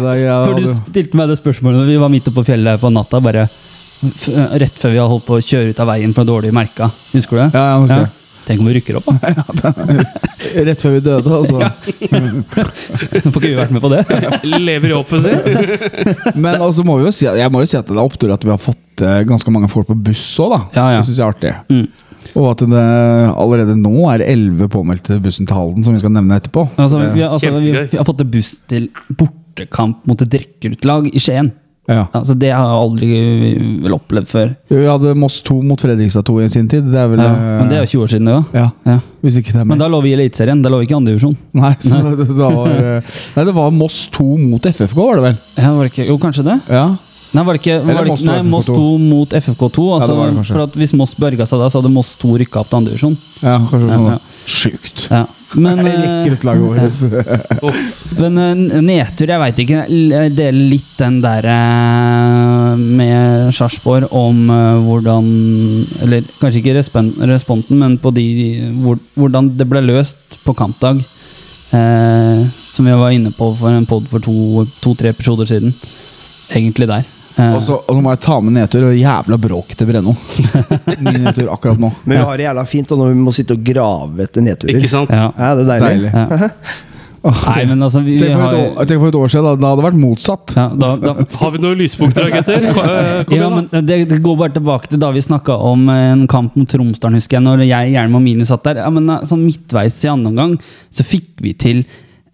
[0.04, 0.14] sa.
[0.20, 2.92] Ja, For du stilte meg det spørsmålet når vi var midt oppe på fjellet på
[2.94, 3.48] natta, bare
[4.00, 6.88] rett før vi hadde holdt på å kjøre ut av veien fra dårlige merka.
[7.12, 7.50] Husker du det?
[7.52, 8.19] Ja, jeg husker det.
[8.46, 9.32] Tenk om vi rykker opp, da.
[10.66, 11.58] Rett før vi døde, altså.
[12.50, 14.00] Får ikke vi vært med på det?
[14.68, 16.36] Lever i håpet sitt.
[16.40, 18.46] Men også må vi jo si, jeg må jo si at det er opptur at
[18.46, 20.60] vi har fått eh, ganske mange folk på buss òg, da.
[20.78, 21.02] Ja, ja.
[21.02, 21.54] Det syns jeg er artig.
[21.70, 21.86] Mm.
[22.36, 22.82] Og at det
[23.42, 26.66] allerede nå er elleve påmeldte til bussen til Halden, som vi skal nevne etterpå.
[26.78, 31.08] Altså, vi, har- altså, vi, vi har fått til buss til bortekamp mot et rekruttlag
[31.16, 31.52] i Skien.
[31.88, 32.04] Ja.
[32.14, 33.08] Altså, det har jeg aldri
[33.82, 34.50] vel opplevd før.
[34.70, 36.84] Vi hadde Moss 2 mot Fredrikstad 2 i sin tid.
[36.92, 38.44] Det er vel Ja, eh, men det er jo 20 år siden, det òg.
[38.54, 38.98] ja, Ja.
[39.64, 41.36] Men da lå vi i Eliteserien, da lå vi ikke i andredivisjon.
[41.52, 43.02] Nei, det, var, eh,
[43.36, 45.38] nei, det var Moss 2 mot FFK, var det vel?
[45.56, 46.60] Ja, var det ikke, jo, kanskje det?
[46.70, 46.84] Ja.
[47.32, 48.86] Nei, var det ikke, var det ikke, nei, 2 Moss FFK2.
[49.08, 49.88] mot FFK2.
[49.98, 52.70] Altså, det for at Hvis Moss berga seg da, så hadde Moss 2 rykka opp
[52.70, 53.18] til andredivisjon.
[53.42, 54.08] ja kanskje Ja, sånn.
[54.10, 54.18] ja.
[54.46, 55.04] Sjukt.
[55.10, 55.24] Ja.
[55.58, 56.62] Men, Det eh, rekker ut laget
[57.60, 57.78] vårt.
[58.22, 59.80] men eh, nedtur, jeg veit ikke.
[59.90, 65.30] Jeg deler litt den der eh, med Sarpsborg om eh, hvordan
[66.06, 68.26] Eller kanskje ikke respon responsen, men på de
[68.82, 71.02] hvor, hvordan det ble løst på kampdag.
[71.70, 75.74] Eh, som vi var inne på for en pod for to-tre to, tre episoder siden.
[76.54, 77.08] Egentlig der.
[77.38, 80.16] Eh, Og så og så må jeg ta med nedtur og jævla bråk til Brenno.
[80.98, 81.92] Min nedtur akkurat nå.
[82.04, 84.78] Men vi har det jævla fint da når vi må sitte og grave etter nedturer.
[84.80, 85.10] Ikke sant?
[85.14, 85.28] ja.
[85.38, 86.10] Ja, det er deilig.
[86.10, 86.14] Deilig.
[86.14, 86.50] ja.
[87.20, 89.50] Åh, Nei, men altså vi, Tenk for, har, år, tenk for et år siden, da,
[89.60, 90.52] da hadde det vært motsatt.
[90.56, 91.12] ja, da, da,
[91.42, 92.64] Har vi noen lyspunkter, gutter?
[92.64, 96.56] Eh, Ja, men det, det går bare tilbake til da vi snakka om en kamp
[96.56, 97.44] mot Tromsdalen, husker jeg.
[97.44, 98.80] Når jeg, Hjelm og Mini satt der.
[98.86, 100.54] Ja, men eh, sånn Midtveis i andre omgang
[100.88, 101.82] så fikk vi til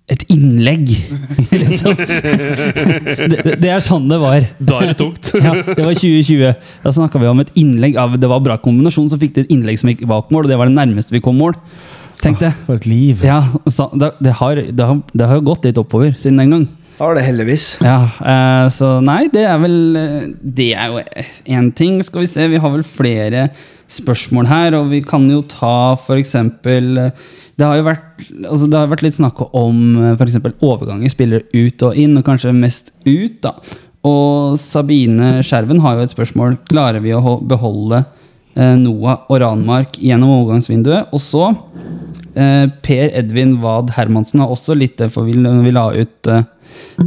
[0.08, 0.92] et innlegg.
[1.62, 1.96] liksom.
[1.98, 4.46] det, det- er sånn det var.
[4.58, 5.32] Da er det tungt.
[5.34, 6.54] Ja, det var 2020.
[6.84, 7.98] Da snakka vi om et innlegg.
[7.98, 10.52] av Det var bra kombinasjon, så fikk de et innlegg som gikk bak mål, og
[10.52, 11.58] det var det nærmeste vi kom mål.
[12.22, 12.52] Tenk det.
[12.68, 13.20] For et liv.
[13.26, 16.68] Ja, så, det, det, har, det, har, det har gått litt oppover siden den gang.
[16.96, 17.64] Da var det heldigvis.
[17.84, 21.02] Ja, eh, så nei, det er vel eh, Det er jo
[21.58, 21.98] én ting.
[22.04, 23.50] Skal vi se, vi har vel flere
[23.92, 28.80] spørsmål her, og vi kan jo ta eksempel eh, Det har jo vært, altså det
[28.80, 29.82] har vært litt snakk om
[30.14, 30.40] f.eks.
[30.56, 33.54] overganger, spillere ut og inn, og kanskje mest ut, da.
[34.06, 36.60] Og Sabine Skjerven har jo et spørsmål.
[36.70, 38.15] Klarer vi å beholde eh,
[38.56, 41.12] Noah og Ranmark gjennom overgangsvinduet?
[41.12, 41.50] Og så
[42.34, 46.44] eh, Per Edvin Wad Hermansen har også litt for vi, vi la ut eh,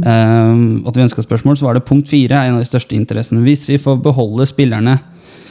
[0.00, 0.52] eh,
[0.86, 3.44] at vi ønska spørsmål, så var det punkt fire er en av de største interessene.
[3.46, 4.98] Hvis vi får beholde spillerne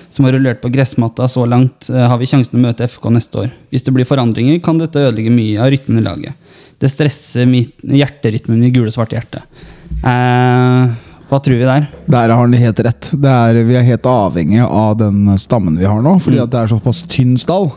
[0.09, 3.43] som har rullert på gressmatta så langt, eh, har vi sjansen å møte FK neste
[3.43, 3.51] år.
[3.69, 6.33] Hvis det blir forandringer, kan dette ødelegge mye av rytmen i laget.
[6.79, 9.43] Det stresser mitt, hjerterytmen i gule-svarte hjerte.
[9.99, 10.95] Eh,
[11.29, 11.85] hva tror vi der?
[12.09, 13.11] Der har han helt rett.
[13.13, 16.63] Det er, vi er helt avhengig av den stammen vi har nå, fordi at det
[16.63, 17.69] er såpass tynn stall.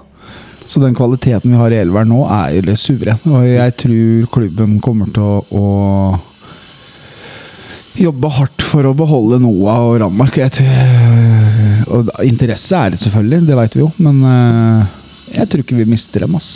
[0.65, 3.21] Så den kvaliteten vi har i elveren nå, er jo litt suveren.
[3.29, 5.65] Og jeg tror klubben kommer til å, å
[8.01, 10.41] jobbe hardt for å beholde Noah og Ranmark.
[11.93, 15.01] Og interesse er det selvfølgelig, det veit vi jo, men eh,
[15.37, 16.55] jeg tror ikke vi mister dem, ass.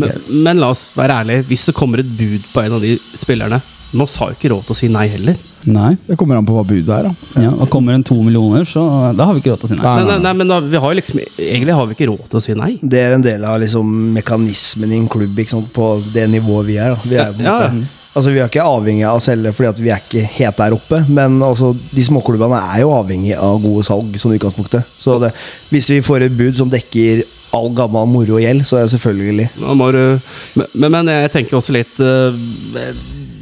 [0.00, 1.44] Men, men la oss være ærlige.
[1.50, 3.60] Hvis det kommer et bud på en av de spillerne
[3.96, 5.36] Moss har jo ikke råd til å si nei heller.
[5.68, 5.90] Nei.
[6.06, 7.42] Det kommer an på hva budet er, da.
[7.42, 8.82] Ja, og kommer en to millioner, så
[9.16, 9.84] da har vi ikke råd til å si nei.
[9.84, 12.42] Nei, Nei, nei, men da, vi har liksom, egentlig har vi ikke råd til å
[12.44, 12.72] si nei.
[12.82, 15.70] Det er en del av liksom mekanismen i en klubb ikke sant?
[15.74, 16.94] på det nivået vi er.
[16.94, 17.08] Da.
[17.08, 17.94] Vi er, på en Ja, ja.
[18.18, 20.74] Altså, vi er ikke avhengig av å selge fordi at vi er ikke helt der
[20.74, 24.88] oppe, men altså, de småklubbene er jo avhengig av gode salg, som utgangspunktet.
[24.98, 25.30] Så det,
[25.70, 27.22] hvis vi får et bud som dekker
[27.54, 30.00] all gammel moro og gjeld, så er det selvfølgelig Ja, må du,
[30.58, 32.42] men, men jeg tenker også litt eh,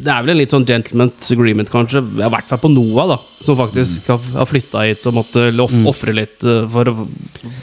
[0.07, 1.99] Det er vel en litt sånn gentleman's agreement, kanskje.
[2.23, 3.17] I hvert fall på Noah, da.
[3.43, 5.87] Som faktisk har, har flytta hit og måtte Mm.
[5.91, 6.95] ofre litt eh, for å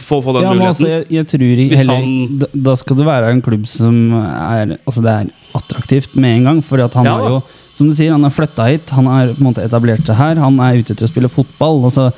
[0.04, 1.08] få, få den Ja, men altså, muligheten.
[1.08, 4.14] jeg, jeg tror i- Hvis heller han- da, da skal det være en klubb som
[4.14, 6.62] er Altså, det er attraktivt med en gang.
[6.62, 7.18] For at han Ja.
[7.18, 8.90] har jo, som du sier, han har flytta hit.
[8.90, 10.36] Han har på en måte etablert seg her.
[10.36, 11.84] Han er ute etter å spille fotball.
[11.86, 12.12] Altså,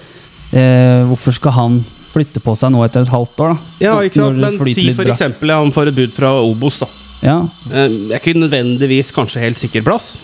[0.53, 1.85] eh, hvorfor skal han
[2.15, 3.57] flytte på seg nå etter et halvt år, da?
[3.81, 4.37] ja, ikke sant?
[4.39, 5.13] Men si for bra.
[5.13, 6.87] eksempel han får et bud fra Obos, da.
[7.23, 10.17] Ja, Eh, Det er ikke nødvendigvis kanskje helt sikker plass.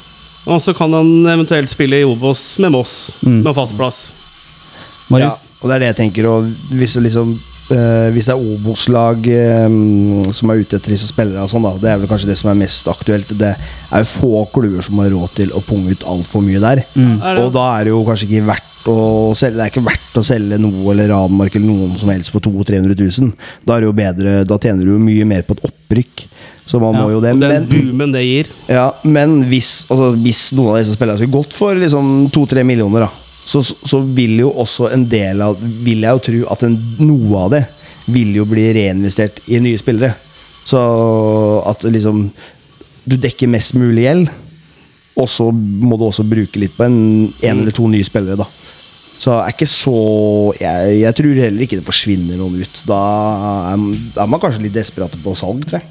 [0.48, 3.44] Og så kan han eventuelt spille i Obos med Moss, Mm.
[3.44, 4.08] med fast plass.
[5.12, 5.30] Ja,
[5.62, 6.28] og det er det jeg tenker.
[6.30, 7.34] Og hvis liksom,
[7.72, 9.68] eh, hvis det er Obos-lag eh,
[10.34, 12.56] som er ute etter disse spillerne, sånn, da, det er vel kanskje det som er
[12.64, 13.28] mest aktuelt.
[13.38, 13.52] Det
[13.92, 16.84] er jo få klubber som har råd til å punge ut altfor mye der.
[16.96, 17.22] Mm.
[17.46, 20.24] Og da er det jo kanskje ikke verdt å selge Det er ikke verdt å
[20.26, 23.34] selge noe eller Ranmark eller noen som helst på 200 000-300 000.
[23.68, 26.24] Da er det jo bedre Da tjener du jo mye mer på et opprykk.
[26.66, 27.32] Så man Ja, må jo det.
[27.34, 28.48] Og den Men, boomen det gir.
[28.70, 33.08] ja, men hvis, altså, hvis noen av disse spillerne skulle gått for liksom 2-3 millioner,
[33.08, 33.10] da,
[33.46, 37.40] så, så vil jo også en del av Vil jeg jo tro at en, noe
[37.48, 37.64] av det
[38.12, 40.14] vil jo bli reinvestert i nye spillere.
[40.66, 40.80] Så
[41.70, 42.28] at liksom
[43.10, 44.30] Du dekker mest mulig gjeld,
[45.18, 47.00] og så må du også bruke litt på en,
[47.42, 48.46] en eller to nye spillere, da.
[49.22, 49.96] Så er ikke så
[50.62, 52.78] jeg, jeg tror heller ikke det forsvinner noen ut.
[52.90, 53.00] Da
[53.74, 53.84] er,
[54.16, 55.90] da er man kanskje litt desperate på salg, tror jeg.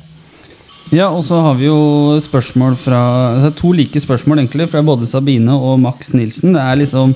[0.91, 3.01] Ja, og så har vi jo spørsmål fra
[3.39, 6.57] Det er to like spørsmål, egentlig, fra både Sabine og Max Nilsen.
[6.57, 7.13] Det er liksom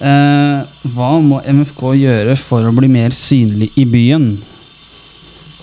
[0.00, 4.30] eh, Hva må MFK gjøre for å bli mer synlig i byen?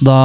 [0.06, 0.20] Da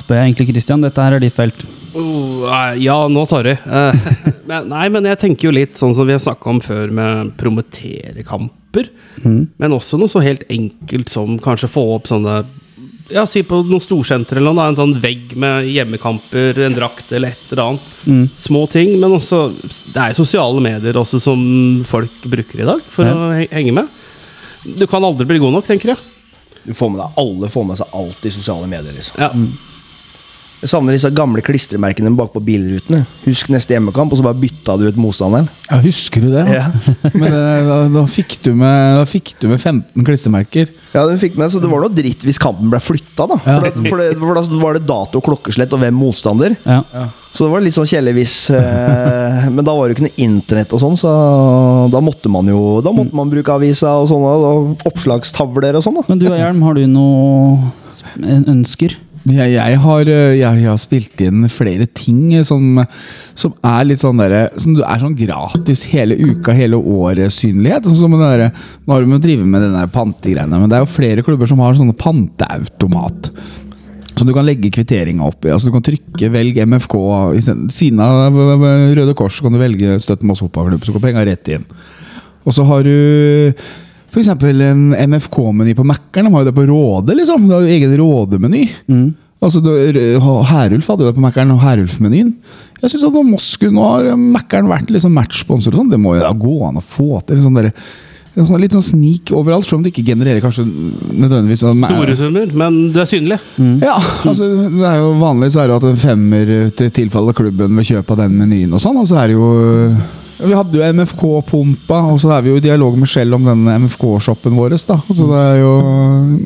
[0.00, 0.80] spør jeg egentlig Christian.
[0.80, 1.60] Dette her er ditt felt.
[1.90, 2.48] Oh,
[2.80, 3.52] ja, nå tar du.
[3.52, 4.08] Eh,
[4.72, 8.24] nei, men jeg tenker jo litt sånn som vi har snakka om før, med promotere
[8.24, 8.88] kamper.
[9.20, 12.40] Men også noe så helt enkelt som kanskje få opp sånne
[13.12, 17.28] Ja, si på noen storsenter eller noe, en sånn vegg med hjemmekamper, en drakt eller
[17.34, 18.30] et eller annet.
[18.38, 19.40] Små ting, men også
[19.92, 21.40] Det er sosiale medier også som
[21.88, 23.14] folk bruker i dag for Ja.
[23.14, 23.88] å henge med.
[24.78, 25.98] Du kan aldri bli god nok, tenker jeg.
[26.66, 28.92] Du får med deg, Alle får med seg alt i sosiale medier.
[28.92, 29.30] liksom Ja.
[30.60, 33.00] Jeg savner disse gamle klistremerkene bak på bilrutene.
[33.24, 35.48] Husk neste hjemmekamp, og så bare bytta du ut motstanderen.
[35.70, 36.42] Ja, husker du det?
[36.52, 36.66] Ja.
[37.20, 40.68] Men da, da, fikk du med, da fikk du med 15 klistremerker.
[40.92, 43.24] Ja, den fikk med, så Det var noe dritt hvis kampen ble flytta.
[43.30, 43.40] Da.
[43.40, 43.56] Ja.
[43.56, 46.58] For, det, for, det, for da var det dato klokkeslett og hvem motstander.
[46.68, 46.82] Ja.
[47.30, 50.24] Så det var litt sånn kjedelig hvis eh, Men da var det jo ikke noe
[50.24, 51.12] internett og sånn, så
[51.92, 56.00] da måtte man jo Da måtte man bruke avisa og sånne og oppslagstavler og sånn.
[56.00, 58.98] da Men du og Hjelm, har du noe ønsker?
[59.28, 62.80] Jeg, jeg, har, eh, jeg, jeg har spilt inn flere ting som,
[63.36, 67.84] som er litt sånn derre Som er sånn gratis hele uka, hele året synlighet.
[67.98, 71.50] Sånn Nå har de jo drevet med den pantegreiene, men det er jo flere klubber
[71.50, 73.28] som har sånne panteautomat.
[74.14, 75.52] Som du kan legge kvitteringa oppi.
[75.52, 78.36] Altså Du kan trykke 'velg MFK' i siden av
[78.96, 79.40] Røde Kors.
[79.40, 81.64] Kan du velge 'støtt Moss fotballklubb', så går penga rett inn.
[82.44, 83.52] Og så har du
[84.10, 84.28] f.eks.
[84.28, 86.26] en MFK-meny på Mækkern.
[86.28, 87.48] De har jo det på Råde, liksom.
[87.48, 88.64] Det har jo egen Råde-meny.
[89.40, 92.34] Altså, Herulf hadde jo det på Mækkern, og Herulf-menyen.
[92.82, 95.90] Jeg synes at nå Moss Nå har Mækkern vært liksom matchsponsor og sånn.
[95.92, 97.40] Det må jo da gå an å få til.
[97.40, 97.70] Sånn der,
[98.36, 101.64] sånn litt sånn snik overalt, selv om det ikke genererer kanskje nødvendigvis
[101.96, 103.40] Store summer, men du er synlig.
[103.84, 103.96] ja,
[104.28, 107.88] altså det er jo vanlig så er det at en femmer til tilfaller klubben ved
[107.90, 109.50] kjøp av den menyen og sånn, og så er det jo
[110.40, 113.74] Vi hadde jo MFK-pumpa, og så er vi jo i dialog med Shell om denne
[113.84, 114.76] MFK-shoppen vår.
[114.88, 114.96] da.
[115.10, 115.72] Så det er jo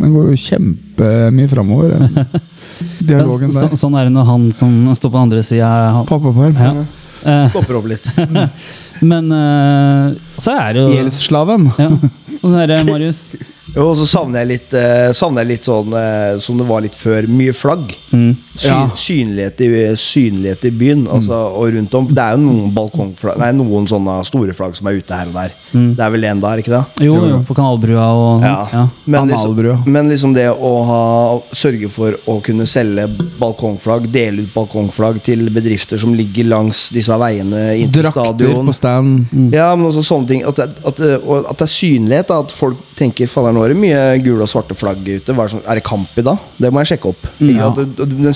[0.00, 1.94] Den går jo kjempemye framover.
[3.08, 3.68] dialogen der.
[3.70, 5.70] Så, sånn er det når han som står på den andre sida
[6.08, 6.58] Pappaperm.
[6.58, 6.74] ja.
[7.24, 8.04] Eh, Stopper opp litt.
[9.10, 11.70] Men eh, så er det jo Gjeldsslaven.
[11.80, 11.90] ja.
[12.42, 13.26] Sånn er det, Marius.
[13.74, 16.84] Jo, og så savner jeg litt, eh, savner jeg litt sånn eh, som det var
[16.84, 17.26] litt før.
[17.26, 17.88] Mye flagg.
[18.14, 18.36] Mm.
[18.56, 18.88] Sy Ja.
[18.94, 22.06] synlighet, i, synlighet i byen altså, og rundt om.
[22.06, 25.34] Det er jo noen balkongflagg Nei, noen sånne store flagg som er ute her og
[25.34, 25.50] der.
[25.72, 26.82] Det er vel en der, ikke det?
[27.08, 28.52] Jo, jo, på Kanalbrua og ja.
[28.72, 28.84] Ja.
[29.10, 29.58] Men, liksom,
[29.90, 31.00] men liksom det å ha,
[31.50, 33.08] sørge for å kunne selge
[33.40, 38.66] balkongflagg, dele ut balkongflagg til bedrifter som ligger langs disse veiene inn til Drakter stadion.
[38.70, 39.26] på stand.
[39.54, 40.44] Ja, men også sånne ting.
[40.46, 42.28] At at, og at det er synlighet.
[42.30, 45.34] Da, at folk tenker fader, nå er det mye gule og svarte flagg ute.
[45.34, 46.38] Hva er, det er det kamp i dag?
[46.62, 47.26] Det må jeg sjekke opp.
[47.42, 47.68] Ja.
[47.72, 48.32] at det- den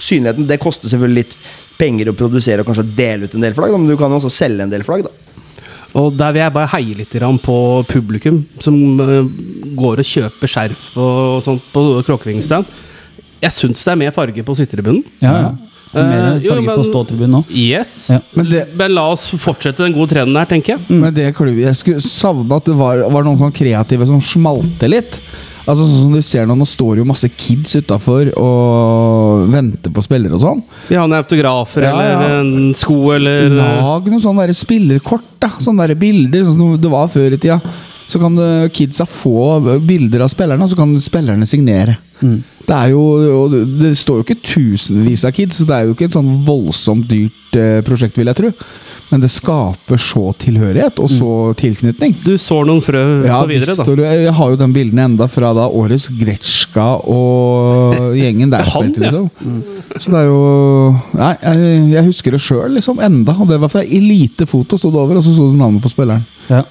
[0.00, 1.34] synligheten, Det koster selvfølgelig litt
[1.80, 4.18] penger å produsere og kanskje dele ut en del flagg, da, men du kan jo
[4.20, 5.06] også selge en del flagg.
[5.06, 5.10] da
[6.00, 7.56] Og der vil jeg bare heie litt på
[7.88, 9.24] publikum som eh,
[9.74, 12.66] går og kjøper skjerf og sånt på Kråkevingstand.
[13.40, 15.02] Jeg syns det er mer farge på sittetribunen.
[15.22, 15.50] Ja, ja.
[15.50, 15.58] Mer
[15.90, 17.48] Eh, jo, farge på men- ståtribunen òg.
[17.50, 18.10] Yes.
[18.12, 18.20] Ja.
[18.36, 20.84] Men det, Men la oss fortsette den gode trenden her, tenker jeg.
[21.00, 24.86] Men det klubb, jeg skulle savne at det var, var noen sånn kreative som smalte
[24.88, 25.16] litt.
[25.68, 30.02] Altså sånn som du ser Nå nå står jo masse kids utafor og venter på
[30.04, 30.62] spillere og sånn.
[30.88, 32.14] Vi har noen autografer Ja, ja.
[32.16, 35.26] eller en sko eller Lag noen sånne der spillerkort.
[35.40, 37.60] da Sånne der bilder, sånn som det var før i tida.
[38.10, 41.96] Så kan eh, kidsa få bilder av spillerne, og så kan spillerne signere.
[42.20, 46.08] Det er jo det- står jo ikke tusenvis av kids, så det er jo ikke
[46.10, 48.50] et sånn voldsomt dyrt eh, prosjekt, vil jeg tro.
[49.10, 52.12] Men det skaper så tilhørighet, og så tilknytning.
[52.22, 53.82] Du sår noen frø Ja, på videre, da.
[53.84, 58.92] du- jeg har jo den bilden enda fra da årets Gretschka og gjengen der Han,
[58.92, 59.10] spilte, ja.
[59.10, 59.64] liksom.
[59.98, 63.00] Så det er jo Nei, jeg, jeg husker det sjøl, liksom.
[63.02, 63.34] Enda.
[63.34, 66.22] Og det var fra Elitefoto, sto det over, og så sto det navnet på spilleren.
[66.48, 66.62] Ja.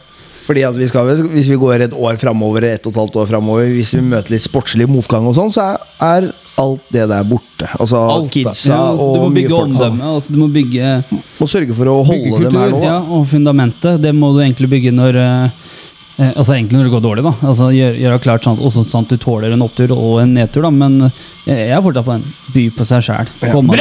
[0.49, 3.27] Fordi at vi skal, Hvis vi går et år framover, et og et halvt år
[3.29, 7.27] framover, hvis vi møter litt sportslig motgang, og sånn, så er, er alt det der
[7.29, 7.69] borte.
[7.77, 10.09] Altså Alt, kidsa Ja, og du må bygge omdømme.
[10.15, 10.95] Altså, du må bygge
[11.37, 12.81] Må sørge for å holde kultur, dem her nå.
[12.83, 15.61] Ja, og fundamentet, det må du egentlig bygge når eh,
[16.17, 17.35] eh, Altså egentlig når det går dårlig, da.
[17.53, 20.65] Altså Gjøre det klart sånn, også sånn at du tåler en opptur og en nedtur,
[20.65, 20.73] da.
[20.73, 23.33] Men eh, jeg er fortsatt på en by på seg sjæl.
[23.53, 23.79] Komme,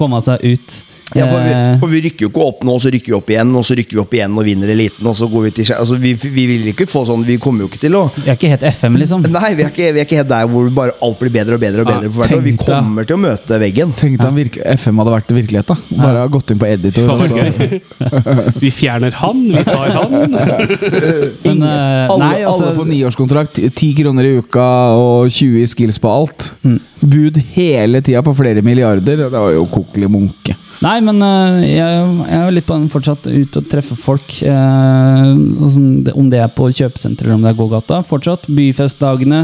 [0.00, 0.80] komme seg ut.
[1.14, 3.30] Ja, for, vi, Eh, for vi rykker jo ikke opp nå, så rykker vi opp
[3.32, 5.06] igjen, og så rykker vi opp igjen og vinner eliten.
[5.10, 7.70] Og så går vi til altså, vi, vi vil ikke få sånn Vi kommer jo
[7.70, 9.26] ikke til å Vi er ikke helt FM, liksom.
[9.32, 11.62] Nei, vi er ikke, vi er ikke helt der hvor bare alt blir bedre og
[11.62, 11.84] bedre.
[11.84, 12.40] og bedre Ja.
[12.44, 13.94] Vi kommer til å møte veggen.
[13.98, 14.38] Tenk deg om
[14.80, 15.76] FM hadde vært virkelighet, da.
[16.00, 16.30] Bare ja.
[16.36, 17.10] gått inn på editor.
[17.10, 18.56] Faen, og.
[18.64, 20.12] Vi fjerner han, vi tar han.
[21.46, 23.60] Men, uh, alle, nei, altså, alle på niårskontrakt.
[23.76, 24.66] Ti kroner i uka
[24.98, 26.50] og 20 i skills på alt.
[26.64, 26.78] Mm.
[27.00, 29.16] Bud hele tida på flere milliarder.
[29.24, 30.56] Det var jo kokelig munke.
[30.80, 34.30] Nei, men eh, jeg, jeg er jo litt på den fortsatt ut og treffe folk.
[34.42, 38.00] eh, om det er på kjøpesenter eller om det er gågata.
[38.08, 38.46] Fortsatt.
[38.48, 39.42] Byfestdagene.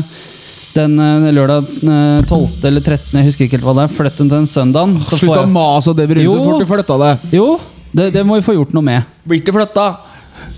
[0.77, 2.65] Den eh, lørdag eh, 12.
[2.69, 3.95] eller 13., jeg husker ikke helt hva det er.
[4.01, 4.97] Flytt den til en søndag.
[5.13, 6.37] Slutt å mase og det Jo.
[6.37, 7.13] så fort du flytta det.
[7.37, 7.49] Jo,
[7.97, 9.17] det, det må vi få gjort noe med.
[9.29, 9.89] Blir ikke flytta.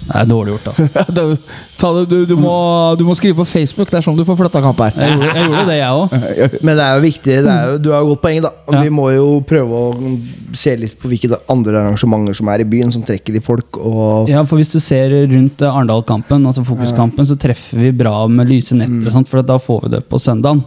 [0.08, 0.68] Det er dårlig gjort,
[1.78, 2.52] ta det- Du, du, må,
[2.96, 3.90] du må skrive på Facebook.
[3.90, 4.94] Det er sånn du får flytta kamp her.
[4.96, 6.14] Jeg gjorde, jeg gjorde det, jeg òg.
[6.66, 7.34] Men det er jo viktig.
[7.44, 8.52] Det er jo, du har godt poeng, da.
[8.66, 8.82] Og Ja.
[8.86, 10.12] Vi må jo prøve å
[10.56, 13.78] se litt på hvilke andre arrangementer som er i byen, som trekker de folk.
[13.78, 18.48] Og Ja, for hvis du ser rundt Arendal-kampen, altså Fokuskampen, så treffer vi bra med
[18.48, 19.12] lyse netter mm.
[19.12, 20.64] sånt, for da får vi det på søndagen.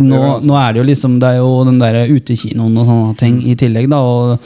[0.00, 3.40] Nå, nå er det jo liksom Det er jo den der utekinoen og sånne ting
[3.46, 4.00] i tillegg, da.
[4.00, 4.38] og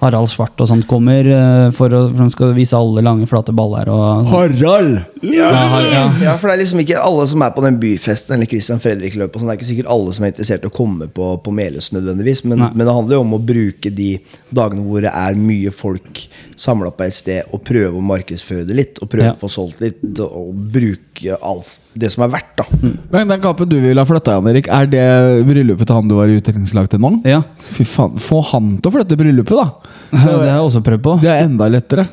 [0.00, 3.52] Harald Svart og sånt kommer eh, for, å, for de skal vise alle lange, flate
[3.56, 5.00] baller og Harald!
[5.22, 6.02] ja, Ja, ja.
[6.24, 9.42] ja, for det er liksom ikke alle som er på den byfesten eller Christian Fredrik-løpet.
[9.44, 12.44] Det er ikke sikkert alle som er interessert i å komme på, på Meløs nødvendigvis.
[12.48, 14.10] Men, men det handler jo om å bruke de
[14.56, 16.24] dagene hvor det er mye folk
[16.60, 18.98] samla på et sted, og prøve å markedsføre det litt.
[19.04, 19.36] Og prøve Ja.
[19.36, 21.68] å få solgt litt, og bruke alt
[21.98, 22.64] det som er verdt, da.
[23.10, 25.04] Men den kampen du ville ha flytta, Jan Erik, er det
[25.48, 27.10] bryllupet til han du var i utdrikningslag til nå?
[27.26, 27.40] Ja,
[27.74, 29.94] Fy faen, Få han til å flytte bryllupet, da!
[30.14, 31.16] det har jeg også prøvd på.
[31.24, 32.06] Det er enda lettere.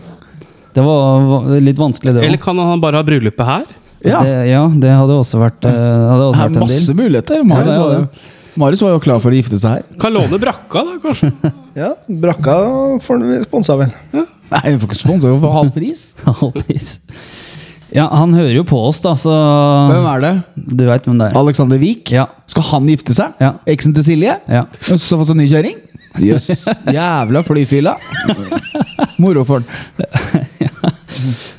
[0.73, 3.67] Det var litt vanskelig, det Eller kan han bare ha bryllupet her?
[4.05, 4.19] Ja.
[4.21, 7.45] Det, ja, det hadde også vært, eh, hadde Det også er vært en masse muligheter.
[7.49, 9.88] Marius, Ja, det er var jo, Marius var jo klar for å gifte seg her.
[10.01, 11.32] Kan låne brakka, da, kanskje?
[11.78, 12.53] Ja, Brakka
[13.05, 13.91] får du sponsa, vel.
[14.17, 16.07] Nei, vi får ikke sponsa for halv pris.
[16.41, 16.95] Halvvis.
[17.95, 19.31] Ja, han hører jo på oss, da, så
[19.91, 20.31] Hvem er det?
[20.55, 21.38] Du vet hvem det er.
[21.39, 22.11] Alexander Wiik?
[22.11, 22.27] Ja.
[22.51, 23.38] Skal han gifte seg?
[23.43, 23.53] Ja.
[23.69, 24.39] Eksen til Silje?
[24.51, 24.65] Ja.
[24.91, 25.77] Og så fått seg ny kjøring?
[26.23, 26.65] Jøss.
[26.91, 27.95] Jævla flyfilla.
[29.18, 30.45] Moro for han.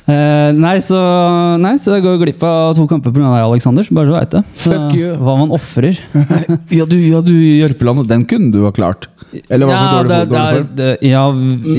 [0.09, 0.97] Uh, nei, så,
[1.59, 3.27] nei, så jeg går glipp av to kamper pga.
[3.27, 3.89] deg, Aleksander.
[3.93, 4.41] Bare så veit det.
[4.63, 5.09] Fuck you.
[5.19, 5.99] Hva man ofrer.
[6.79, 9.07] Ja, du, ja, du Jørpeland, den kunne du ha klart.
[9.51, 11.23] Eller var Ja, for dårlig, det, for- det, dårlig det, ja,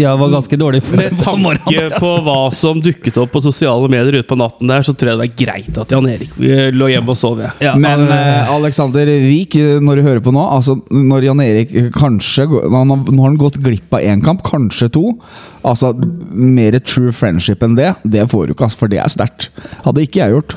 [0.04, 4.20] jeg var ganske dårlig for Med tanke på hva som dukket opp på sosiale medier
[4.20, 6.90] ute på natten der, så tror jeg det er greit at Jan Erik eh, lå
[6.92, 7.40] hjemme og sov.
[7.42, 7.50] Ja.
[7.64, 11.42] Ja, Men uh, Aleksander Alexander Vik, eh, når du hører på nå altså Når Jan
[11.44, 15.04] Erik eh, kanskje Nå har han gått glipp av én kamp, kanskje to.
[15.70, 19.48] Altså Mer true friendship enn det, det får du ikke, altså, for det er sterkt.
[19.84, 20.56] Hadde ikke jeg gjort.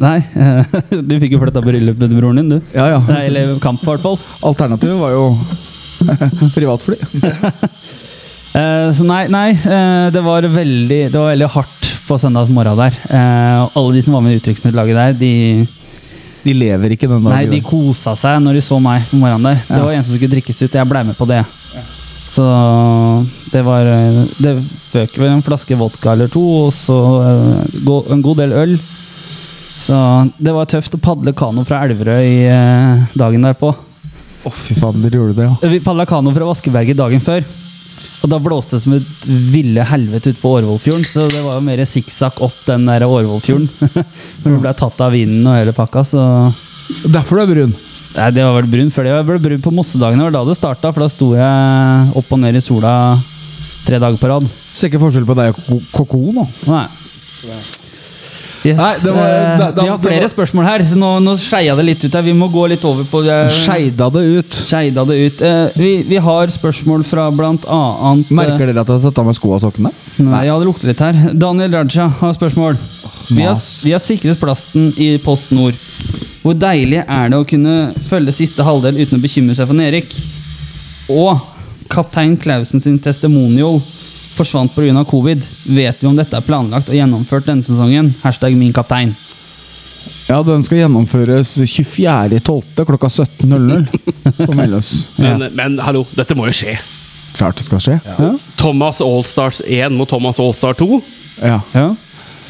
[0.00, 0.18] Nei,
[1.08, 2.72] du fikk jo flytta bryllupet til broren din, du.
[2.76, 3.00] Ja, ja.
[3.08, 4.18] Nei, eller kamp, i hvert fall.
[4.50, 5.26] Alternativet var jo
[6.56, 6.98] privatfly.
[8.54, 12.78] Eh, så nei, nei eh, det, var veldig, det var veldig hardt på søndags morgen
[12.78, 12.94] der.
[13.10, 15.30] Eh, alle de som var med i utdrikningslaget der, de,
[16.44, 17.34] De lever ikke den dagen.
[17.34, 19.58] nei, de kosa seg når de så meg på morgenen der.
[19.66, 19.82] Det Ja.
[19.88, 21.40] var en som skulle drikkes ut, jeg blei med på det.
[22.28, 22.44] Så
[23.52, 24.54] det var eh, Det
[24.94, 28.76] føk vel en flaske vodka eller to, og så eh, en god del øl.
[29.74, 29.96] Så
[30.38, 33.74] det var tøft å padle kano fra Elverøy eh, dagen derpå.
[34.44, 35.70] Å, fy faen, dere gjorde det, ja.
[35.72, 37.44] Vi padla kano fra Vaskeberget dagen før.
[38.24, 41.66] Og da blåste det som et ville helvete ut på Årvollfjorden, så det var jo
[41.66, 43.68] mer sikksakk opp den der Årvollfjorden.
[44.44, 46.22] Når du ble tatt av vinden og hele pakka, så
[47.08, 47.70] Derfor du er brun.
[48.14, 49.12] Nei, det var vel brun før det.
[49.16, 52.30] Jeg ble brun på Mossedagene, det var da det starta, for da sto jeg opp
[52.36, 52.92] og ned i sola
[53.84, 54.46] tre dager på rad.
[54.72, 56.46] Ser ikke forskjell på deg og Ko- Koko nå.
[56.70, 56.86] Nei.
[58.64, 61.20] Yes, Nei, det var- eh, da- da- vi har flere var- spørsmål her, så nå,
[61.22, 62.22] nå skeia det litt ut her.
[62.22, 63.52] Vi må gå litt over på det.
[63.52, 64.48] Skeida det ut.
[64.50, 65.42] Skeida det ut.
[65.42, 69.18] Eh, vi, vi har spørsmål fra blant annet eh, Merker dere at jeg har tatt
[69.18, 69.92] av meg skoa og sokkene?
[70.18, 71.12] Nei, ja, det lukter litt her.
[71.34, 72.78] Daniel Raja har spørsmål.
[73.28, 75.74] Vi har, vi har sikret plassen i Post Nord.
[76.44, 77.74] Hvor deilig er det å kunne
[78.10, 80.10] følge siste halvdel uten å bekymre seg for Erik?
[81.08, 81.40] Og
[81.92, 83.78] kaptein Klausen sin testimonial
[84.34, 85.04] forsvant pga.
[85.08, 85.40] covid.
[85.64, 88.12] Vet vi om dette er planlagt og gjennomført denne sesongen?
[88.22, 89.14] Hashtag min kaptein.
[90.28, 92.84] Ja, den skal gjennomføres 24.12.
[92.84, 93.88] klokka 17.00
[94.44, 94.92] på Melløs.
[95.20, 96.76] Men, men hallo, dette må jo skje.
[97.36, 97.96] Klart det skal skje.
[98.04, 98.30] Ja.
[98.60, 101.00] Thomas Allstars 1 mot Thomas Allstar 2.
[101.40, 101.60] Ja.
[101.72, 101.88] Ja.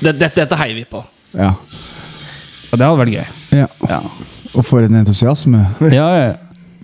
[0.01, 1.05] Dette, dette, dette heier vi på.
[1.39, 1.55] ja.
[2.75, 3.27] Og det hadde vært gøy.
[3.63, 3.67] ja.
[3.89, 4.01] Ja.
[4.55, 5.65] Og for en entusiasme.
[5.95, 6.33] Ja, ja.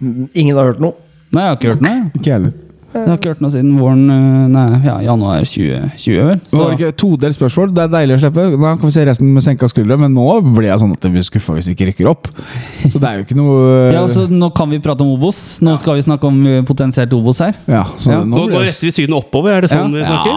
[0.01, 0.95] Ingen har hørt noe.
[1.35, 1.99] Nei, jeg har ikke hørt noe.
[2.19, 2.53] Ikke heller.
[2.91, 6.41] Jeg har ikke hørt noe siden våren eh, Nei, ja, januar 2020, vel.
[6.51, 7.69] Så var det ikke todelt spørsmål.
[7.77, 8.47] Det er deilig å slippe.
[8.59, 9.95] Da kan vi se resten med senka skuldre.
[10.01, 10.25] Men nå
[10.57, 12.31] ble jeg sånn at jeg blir skuffa hvis vi ikke rykker opp.
[12.91, 13.61] Så det er jo ikke noe
[13.95, 15.39] Ja, altså, Nå kan vi prate om Obos.
[15.63, 17.55] Nå skal vi snakke om eh, potensielt Obos her.
[17.71, 18.25] Ja, så Ja.
[18.25, 20.35] nå Nå, nå retter vi synet oppover, er det sånn vi snakker?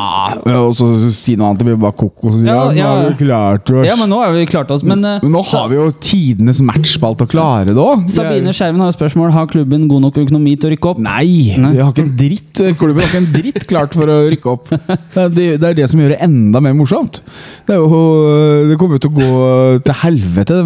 [0.53, 1.63] Ja, og så si noe annet.
[1.63, 2.37] Det blir bare kokos.
[2.37, 3.87] Så, ja, Ja, nå har vi klart oss.
[3.89, 4.85] Ja, men nå har vi klart oss.
[4.85, 8.05] Men eh, Men nå har vi jo tidenes matchball til å klare det òg.
[8.13, 9.33] Sabine Skjerven har et spørsmål.
[9.33, 11.01] Har klubben god nok økonomi til å rykke opp?
[11.01, 11.73] Nei, Nei.
[11.73, 12.42] vi har ikke en dritt.
[12.53, 14.69] Klubben har ikke en dritt klart for å rykke opp.
[14.69, 17.19] Det er det, det er det som gjør det enda mer morsomt.
[17.65, 18.01] Det, er jo,
[18.69, 19.29] det kommer jo til å gå
[19.87, 20.59] til helvete,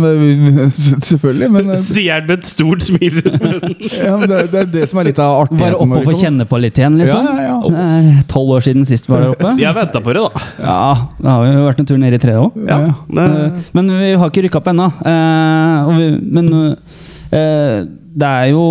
[1.08, 1.50] selvfølgelig.
[1.56, 3.22] Men, Sier han med et stort smil.
[4.04, 5.64] ja, men det, det er det som er litt av artigheten.
[5.64, 7.28] Bare opp å og få kjenne på litt igjen, liksom?
[7.30, 7.72] Ja, ja, ja.
[7.72, 9.54] Det er tolv år siden sist vi var der oppe.
[9.54, 10.46] Så jeg venta på det, da.
[10.60, 12.60] Ja, det har jo vært en tur ned i treet òg.
[12.68, 13.50] Ja, ja.
[13.78, 14.90] Men, vi har ikke rykka opp ennå.
[15.08, 15.94] Eh,
[16.38, 16.87] men eh,
[17.32, 18.64] det er jo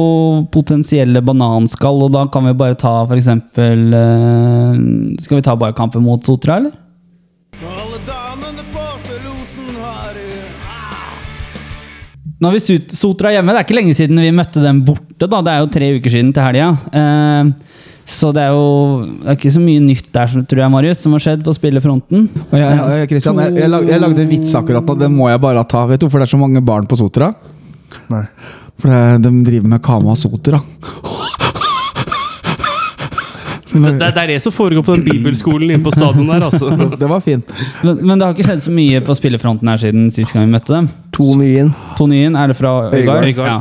[0.53, 3.29] potensielle bananskall, og da kan vi bare ta f.eks.
[3.63, 4.81] Eh,
[5.23, 6.75] skal vi ta bare kampen mot Sotra, eller?
[12.37, 13.53] Nå har vi Sotra hjemme.
[13.55, 15.25] Det er ikke lenge siden vi møtte dem borte.
[15.25, 15.41] da.
[15.41, 16.73] Det er jo tre uker siden til helga.
[16.93, 17.53] Eh,
[18.07, 18.67] så det er jo
[19.23, 22.29] det er ikke så mye nytt der, tror jeg, Marius, som har skjedd på spillefronten.
[22.55, 25.43] Ja, ja, Christian, jeg, jeg, lag, jeg lagde en vits akkurat nå, det må jeg
[25.43, 25.87] bare ta.
[25.89, 27.33] Vet du hvorfor det er så mange barn på Sotra?
[28.13, 28.25] Nei.
[28.81, 30.61] For det, de driver med Kama Sotra.
[33.77, 36.71] det, det er det som foregår på den bibelskolen inne på stadion der, altså.
[36.97, 37.51] Det var fint.
[37.83, 40.55] Men, men det har ikke skjedd så mye på spillefronten her siden sist gang vi
[40.57, 40.89] møtte dem.
[41.17, 41.75] To nye inn.
[41.99, 42.39] To nye inn.
[42.39, 43.29] Er det fra Øygard?
[43.31, 43.53] Øygard.
[43.53, 43.61] Ja.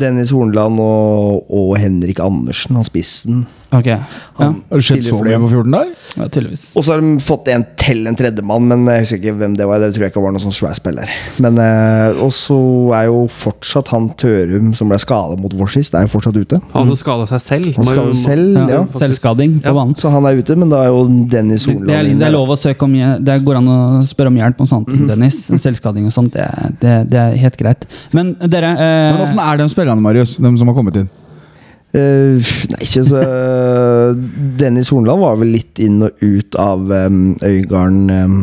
[0.00, 3.42] Dennis Hornland og, og Henrik Andersen, han spissen.
[3.68, 3.98] Ok, ja.
[4.38, 5.88] Har det skjedd så mye på 14 dager?
[6.16, 6.62] ja, tydeligvis.
[6.78, 9.66] Og så har de fått en til, en tredjemann, men jeg husker ikke hvem det
[9.68, 9.82] var.
[9.82, 11.10] Det tror jeg ikke var noen sånn svær spiller.
[11.44, 12.56] Men eh, Og så
[12.96, 16.62] er jo fortsatt han Tørum som ble skada mot vår sist, er jo fortsatt ute.
[16.72, 17.68] Han som skada seg selv.
[17.76, 18.80] Han skada selv, Ja, ja.
[19.04, 19.76] Selvskading på Ja.
[19.76, 19.94] banen.
[20.00, 22.18] Så han er ute, men da er jo Dennis Det er, inne.
[22.24, 24.88] det er lov å søke om Det går an å spørre om hjelp om sånt,
[25.12, 25.44] Dennis.
[25.52, 26.48] Selvskading og sånt, det,
[26.80, 27.84] det, det er helt greit.
[28.16, 30.38] Men dere eh, Men Åssen er de spillerne, Marius?
[30.40, 31.10] De som har kommet inn?
[31.96, 32.36] Eh,
[32.68, 33.20] nei, ikke så
[34.60, 38.34] Dennis Hornland var vel litt inn og ut av um, Øygarden um,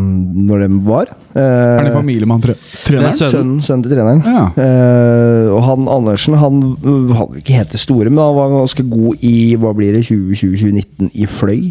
[0.47, 1.11] når de var.
[1.35, 2.55] Uh, Er det familie med han tre-
[2.87, 3.11] treneren?
[3.11, 3.35] er sønnen.
[3.35, 4.23] Sønnen, sønnen til treneren.
[4.25, 4.45] Ja.
[4.57, 8.87] Uh, og han Andersen han uh, hadde ikke helt det store, men han var ganske
[8.89, 11.65] god i hva blir det, 2020-2019 i fløy.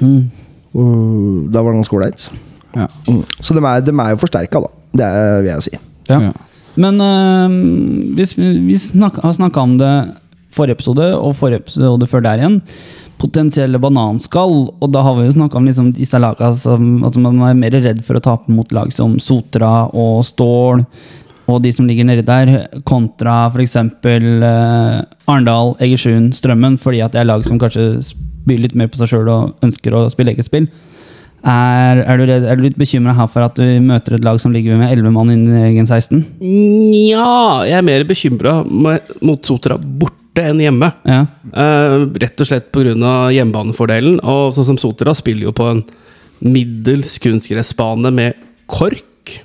[0.00, 0.22] mm,
[0.76, 2.28] Og da var det ganske ålreit.
[2.74, 2.88] Ja.
[3.08, 3.22] Mm.
[3.40, 4.70] Så de er, de er jo forsterka, da.
[4.94, 5.78] Det er, vil jeg si.
[6.10, 6.20] Ja.
[6.28, 6.32] Ja.
[6.76, 7.52] Men øh,
[8.18, 9.90] hvis vi, vi snak, har snakka om det
[10.54, 12.60] forrige episode og forrige episode før der igjen.
[13.20, 14.56] Potensielle bananskall.
[14.80, 17.76] Og da har vi jo snakka om liksom disse laga som altså Man er mer
[17.76, 20.84] redd for å tape mot lag som Sotra og Stål.
[21.44, 22.54] Og de som ligger nedi der,
[22.88, 23.76] kontra f.eks.
[23.76, 26.78] Uh, Arendal, Egersund, Strømmen.
[26.80, 29.94] Fordi at det er lag som kanskje spiller litt mer på seg sjøl og ønsker
[29.96, 30.68] å spille eget spill.
[31.44, 34.38] Er, er, du, redd, er du litt bekymra her for at du møter et lag
[34.40, 36.22] som ligger med 11 mann innen egen 16?
[36.40, 40.90] Nja, jeg er mer bekymra mot Sotra borte enn hjemme.
[41.06, 41.20] Ja.
[41.52, 43.14] Uh, rett og slett pga.
[43.34, 44.18] hjemmebanefordelen.
[44.22, 45.84] Og sånn som Sotra spiller jo på en
[46.44, 49.38] middels kunstgressbane med kork.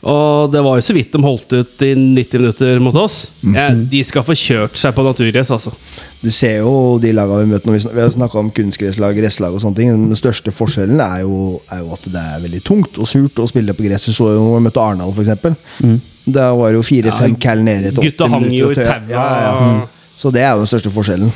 [0.00, 3.18] Og det var jo så vidt de holdt ut i 90 minutter mot oss.
[3.44, 5.74] Ja, de skal få kjørt seg på naturgress, altså.
[6.22, 9.56] Du ser jo de lagene vi møter når vi, vi har snakka om kunstgresslag, gresslag
[9.56, 9.92] og sånne ting.
[10.08, 13.48] Den største forskjellen er jo, er jo at det er veldig tungt og surt å
[13.50, 14.08] spille på gress.
[14.08, 16.00] Du så jo når vi møtte Arendal, f.eks.
[16.30, 19.00] Da var det jo fire-fem cal nede Gutta hang jo i taua.
[19.08, 19.88] ja, ja, ja.
[20.20, 21.30] Så det er jo den største forskjellen.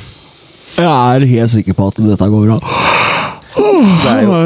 [0.75, 2.59] Jeg er helt sikker på at dette går bra.
[3.55, 4.39] Det er jo,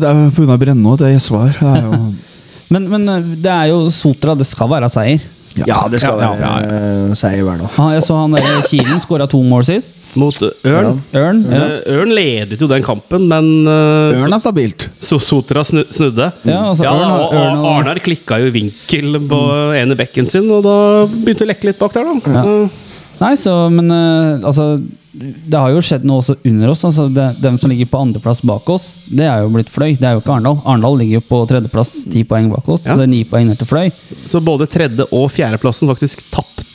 [0.00, 0.56] Det er pga.
[0.58, 1.52] Brennå at det er svar.
[1.62, 1.98] Er jo
[2.74, 5.22] Men, men øh, det er jo Sotra, det skal være seier.
[5.56, 6.72] ja, det skal Ja, være ja,
[7.08, 7.70] eh, seier hver dag.
[7.80, 9.94] Ah, jeg så han der Kilen skåra to mål sist.
[10.20, 10.36] Mot
[10.68, 10.98] Ørn.
[11.16, 11.40] Ørn.
[11.48, 11.62] Ja.
[11.78, 14.88] Eh, Ørn ledet jo den kampen, men uh, Ørn er stabilt.
[15.00, 16.28] So Sotra snu, snudde.
[16.44, 19.40] Ja, altså, ja, Ørn og- Ørn og- Arnar klikka jo vinkel på
[19.80, 20.76] ene bekken sin, og da
[21.08, 22.44] begynte det å lekke litt bak der, da.
[22.44, 22.84] Eh,
[23.18, 24.78] Nei, så, men uh, altså
[25.12, 26.84] Det har jo skjedd noe også under oss.
[26.86, 29.96] Altså, det, dem som ligger på andreplass bak oss, det er jo blitt Fløy.
[29.98, 30.60] Det er jo ikke Arendal.
[30.64, 32.86] Arendal ligger jo på tredjeplass, ti poeng bak oss.
[32.86, 32.94] Ja.
[32.94, 33.90] Så det er ni poeng ned til Fløy.
[34.30, 36.22] Så både tredje- og fjerdeplassen faktisk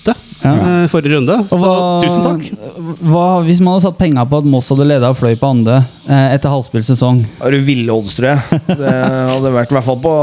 [0.03, 0.51] tapte Ja.
[0.83, 1.37] eh, forrige runde.
[1.47, 1.73] Så hva,
[2.03, 2.41] tusen takk.
[2.99, 5.77] Hva, hvis man hadde satt penga på at Moss hadde leda og Fløy på andre
[6.09, 8.59] eh, etter halvspilt sesong Er du ville odds, tror jeg.
[8.67, 8.91] Det
[9.31, 10.15] hadde vært i hvert fall på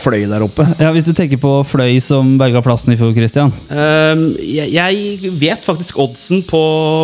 [0.00, 0.64] fløy der oppe.
[0.80, 3.52] Ja, Hvis du tenker på Fløy som berga plassen i fjor, Christian.
[3.68, 6.62] Um, jeg, jeg vet faktisk oddsen på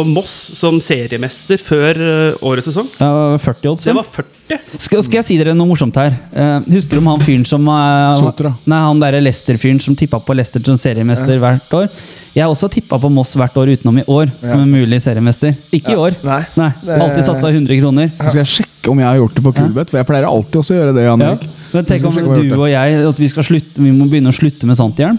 [0.08, 2.88] Moss som seriemester før uh, årets sesong.
[2.96, 3.84] Ja, 40 odds.
[3.84, 4.33] Det var 40.
[4.44, 6.12] Skal, skal jeg si dere noe morsomt her?
[6.34, 8.52] Uh, husker du om han fyren som uh, Sotra.
[8.68, 11.88] Nei, han derre Leicester-fyren som tippa på Leicester som seriemester hvert år?
[12.34, 15.54] Jeg har også tippa på Moss hvert år utenom i år som en mulig seriemester.
[15.72, 16.18] Ikke i år.
[16.26, 16.42] Nei.
[16.58, 16.70] Nei.
[16.98, 18.10] Alltid satsa 100 kroner.
[18.10, 18.28] Ja.
[18.28, 20.74] skal jeg sjekke om jeg har gjort det på Kulbeth, for jeg pleier alltid også
[20.74, 21.06] å gjøre det.
[21.08, 21.34] Jan Ja.
[21.74, 24.68] Men tenk om du og jeg at vi, skal slutte, vi må begynne å slutte
[24.68, 25.16] med sånt igjen.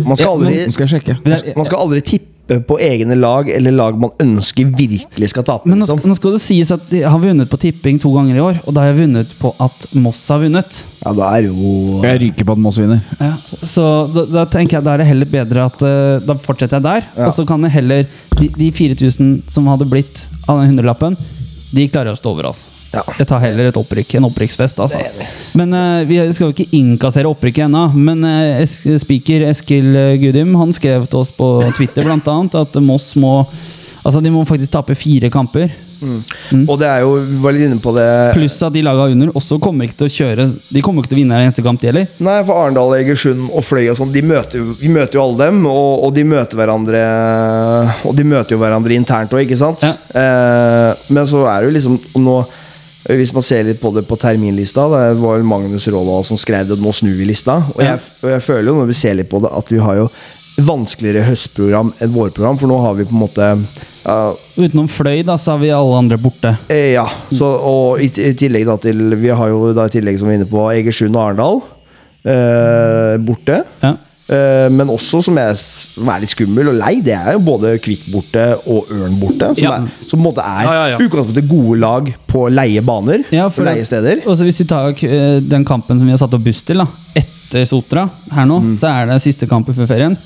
[0.00, 0.88] Man skal Ja, men- skal
[1.56, 5.68] man skal aldri tippe på egne lag eller lag man ønsker virkelig skal tape.
[5.68, 5.98] Men nå Liksom.
[5.98, 8.60] skal, nå skal det sies at jeg har vunnet på tipping to ganger i år,
[8.66, 10.82] og da har jeg vunnet på at Moss har vunnet.
[11.04, 13.00] Ja, da er jo Jeg ryker på at Moss vinner.
[13.20, 13.32] Ja,
[13.66, 16.86] så da, da tenker jeg da er det heller bedre at eh, Da fortsetter jeg
[16.86, 17.08] der.
[17.16, 17.26] Ja.
[17.30, 18.04] Og så kan jeg heller
[18.38, 21.16] De, de 4000 som hadde blitt av den hundrelappen,
[21.72, 22.66] de klarer å stå over oss.
[22.92, 23.02] Ja.
[23.18, 24.16] Jeg tar heller et opprykk.
[24.18, 25.00] En opprykksfest, altså.
[25.58, 27.86] Men uh, vi skal jo ikke innkassere opprykket ennå.
[27.96, 32.76] Men uh, es speaker Eskil eh, Gudim Han skrev til oss på Twitter annet at
[32.84, 33.40] Moss må
[34.02, 35.70] Altså de må faktisk tape fire kamper.
[36.66, 39.30] Og det er jo Vi var litt inne på det Pluss at de laga under
[39.38, 41.80] også kommer ikke til å kjøre De kommer ikke til å vinne hver eneste kamp,
[41.82, 42.08] de heller.
[42.22, 45.62] Nei, for Arendal, Egersund og Fløy og sånn, de vi møter jo alle dem.
[45.68, 47.04] Og, og de møter hverandre
[48.08, 49.86] Og de møter jo hverandre internt òg, ikke sant?
[49.86, 49.94] Ja.
[50.18, 52.40] Eh, men så er det jo liksom nå
[53.08, 56.78] hvis man ser litt på det på terminlista, det var Magnus Rådal som skrev det
[56.78, 57.58] 'Nå snur vi lista'.
[57.74, 60.06] Og, jeg, jeg føler jo, når vi ser litt på det, at vi har jo
[60.62, 62.58] vanskeligere høstprogram enn vårprogram.
[62.60, 63.48] For nå har vi på en måte
[64.04, 64.16] ja,
[64.58, 66.56] Utenom Fløy, da, så har vi alle andre borte.
[66.68, 70.18] Eh, Ja, så, og i, i tillegg da til Vi har jo da i tillegg
[70.20, 71.62] som vi er inne på Egersund og Arendal
[72.26, 73.62] eh, borte.
[73.82, 73.96] Ja.
[74.32, 77.74] Eh, men også som er, som er litt skummel og lei, det er jo både
[77.84, 79.50] Kvikk borte og Ørn borte.
[79.58, 79.72] Som, Ja.
[79.76, 80.98] er, som på en måte er Ja, ja, ja.
[81.04, 83.24] utgangspunktet gode lag på leie baner.
[83.34, 84.22] Ja, på leie steder.
[84.26, 86.78] Og så hvis vi tar eh, den kampen som vi har satt opp buss til,
[86.80, 88.78] da, etter Sotra her nå, Mm.
[88.80, 90.16] så er det siste kampen før ferien.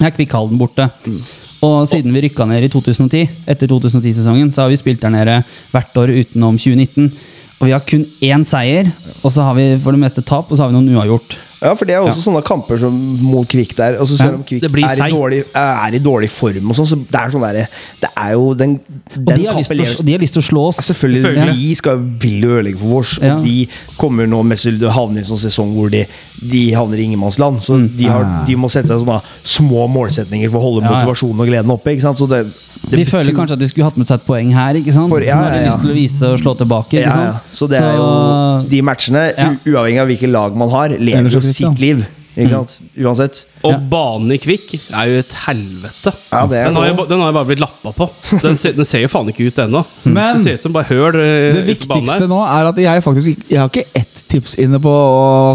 [0.00, 0.90] Her er Kvikkhalden borte.
[1.06, 1.20] Mm.
[1.62, 5.38] Og siden vi rykka ned i 2010, etter 2010-sesongen, så har vi spilt der nede
[5.72, 7.12] hvert år utenom 2019.
[7.60, 8.90] Og vi har kun én seier,
[9.22, 11.36] og så har vi for det meste tap, og så har vi noen uavgjort.
[11.66, 12.94] Ja, for det er også sånne kamper som
[13.26, 13.96] mot Kvikk der.
[14.00, 16.86] Og så selv Ja, om Kvikk er, i dårlig, er i dårlig form og sånn,
[16.92, 17.66] så det er sånn derre
[18.00, 20.42] Det er jo den, Og den de har, kampen til, å- de har lyst til
[20.42, 20.76] å slå oss.
[20.80, 21.22] Ja, selvfølgelig.
[21.26, 21.56] Selvfølgelig.
[21.66, 23.18] De skal vil jo ødelegge for oss.
[23.22, 23.36] Ja.
[23.36, 26.04] Og de kommer nå mest til å havne i en sånn sesong hvor de,
[26.40, 27.60] de havner i ingenmannsland.
[27.66, 27.88] Så Mm.
[27.96, 30.94] de, har, de må sette seg sånne små målsetninger for å holde Ja, ja.
[31.04, 31.92] motivasjonen og gleden oppe.
[31.96, 32.18] Ikke sant?
[32.18, 32.44] Så det,
[32.90, 35.08] det De føler kanskje at de skulle hatt med seg et poeng her, ikke sant?
[35.10, 35.70] For- ja, Nå har de ja, ja.
[35.70, 36.92] lyst til å vise og slå tilbake.
[36.92, 37.32] ja, Ikke ja.
[37.32, 37.52] sant?
[37.52, 39.48] Så det er jo De matchene, Ja.
[39.66, 41.40] uavhengig av hvilket lag man har, lever jo.
[41.56, 42.04] Sitt liv.
[42.36, 42.72] Ikke sant?
[43.00, 43.38] Uansett.
[43.64, 43.78] Og Ja.
[43.90, 46.12] banen i Kvikk er jo et helvete.
[46.30, 48.10] Ja, det er Den har, jo, den har jo bare blitt lappa på.
[48.42, 49.80] Den ser, den ser jo faen ikke ut ennå.
[50.04, 53.48] Men- det ser ut som bare høl eh, Det viktigste nå er at jeg faktisk
[53.48, 54.92] Jeg har ikke ett tips inne på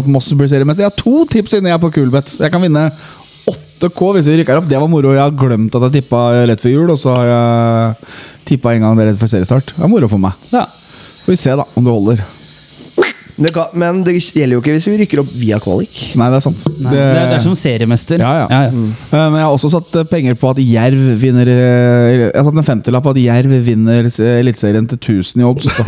[0.00, 0.82] at Moss blir seriemester.
[0.82, 2.34] Jeg har to tips inne jeg er på Coolbet.
[2.40, 2.90] Jeg kan vinne
[3.46, 4.68] 8K hvis vi rykker opp.
[4.68, 5.12] Det var moro.
[5.14, 7.96] Jeg har glemt at jeg tippa rett før jul, og så har jeg
[8.48, 9.70] tippa en gang rett før seriestart.
[9.76, 10.32] Det er moro for meg.
[10.50, 10.66] Ja.
[11.22, 12.24] Får vi se da om det holder.
[13.36, 15.94] Det kan, men det gjelder jo ikke hvis vi rykker opp via kvalik.
[16.20, 16.64] Nei, det er sant.
[16.68, 18.20] Nei, det, er, det er som seriemester.
[18.20, 18.46] Ja, ja.
[18.50, 18.72] ja, ja.
[18.72, 22.44] Eh, Men jeg har også satt eh, penger på at Jerv vinner eh, Jeg har
[22.48, 25.68] satt en femtilapp på at Jerv vinner Eliteserien til 1000 i odds.
[25.72, 25.86] Da.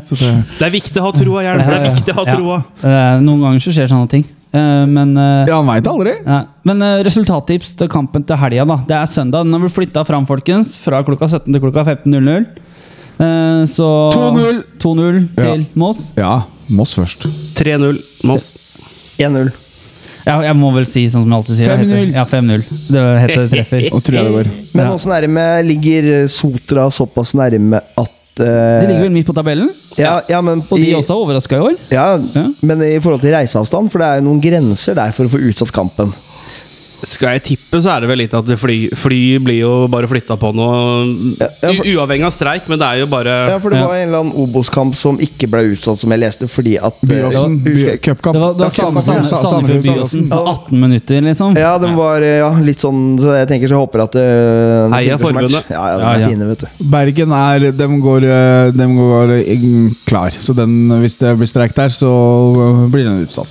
[0.08, 1.62] Så, så det, Det er viktig å ha troa, Jerv.
[1.62, 2.58] Det er viktig å ha troa.
[2.82, 4.24] Eh, Noen ganger så skjer sånne ting.
[4.50, 6.16] Eh, Men ja, han veit aldri.
[6.24, 8.80] Ja, men resultattips til kampen til helga, da.
[8.90, 9.46] Det er søndag.
[9.46, 10.74] Den har blitt flytta fram, folkens.
[10.82, 12.50] Fra klokka 17 til klokka 15.00.
[13.20, 14.62] Eh, så 2-0.
[14.80, 15.56] 2-0 til Ja.
[15.74, 16.04] Moss.
[16.16, 16.34] Ja,
[16.68, 17.26] Moss først.
[17.58, 18.52] 3-0 Moss.
[19.18, 19.50] 1-0.
[20.26, 21.74] Ja, jeg må vel si sånn som jeg alltid sier.
[21.80, 22.14] 5-0.
[22.14, 22.64] Ja, 5-0.
[22.92, 23.86] Det heter treffer.
[23.96, 24.50] Og tror jeg det går.
[24.76, 29.70] Men det med Ligger Sotra såpass nærme at uh, De ligger vel midt på tabellen,
[29.98, 31.78] ja, ja, men og de i, også er overraska i år.
[31.92, 32.06] Ja,
[32.36, 32.44] Ja.
[32.62, 35.40] men i forhold til reiseavstand, for det er jo noen grenser der for å få
[35.50, 36.14] utsatt kampen.
[37.02, 40.36] Skal jeg tippe, så er det vel litt at fly, fly blir jo bare flytta
[40.40, 40.66] på nå.
[41.40, 43.86] Ja, ja, for- Uavhengig av streik, men det er jo bare Ja, for det Ja.
[43.88, 47.08] var en eller annen Obos-kamp som ikke ble utsatt, som jeg leste, fordi at eh,
[47.08, 47.56] Byåsen.
[48.02, 48.34] Cupkamp.
[48.36, 51.56] Det var, det var Ja, Sandefjord- Sandefjord Byåsen på 18 minutter, liksom.
[51.56, 54.92] Ja, den var eh, ja, litt sånn Så jeg tenker så jeg håper at det
[54.94, 55.64] Heia forbundet.
[55.70, 56.28] Ja, ja, de Ja, er ja.
[56.28, 56.66] fine, vet du.
[56.90, 60.30] Bergen er dem går, eh, dem går eh, klar.
[60.40, 63.48] Så den, hvis det blir streik der, så blir den utsatt.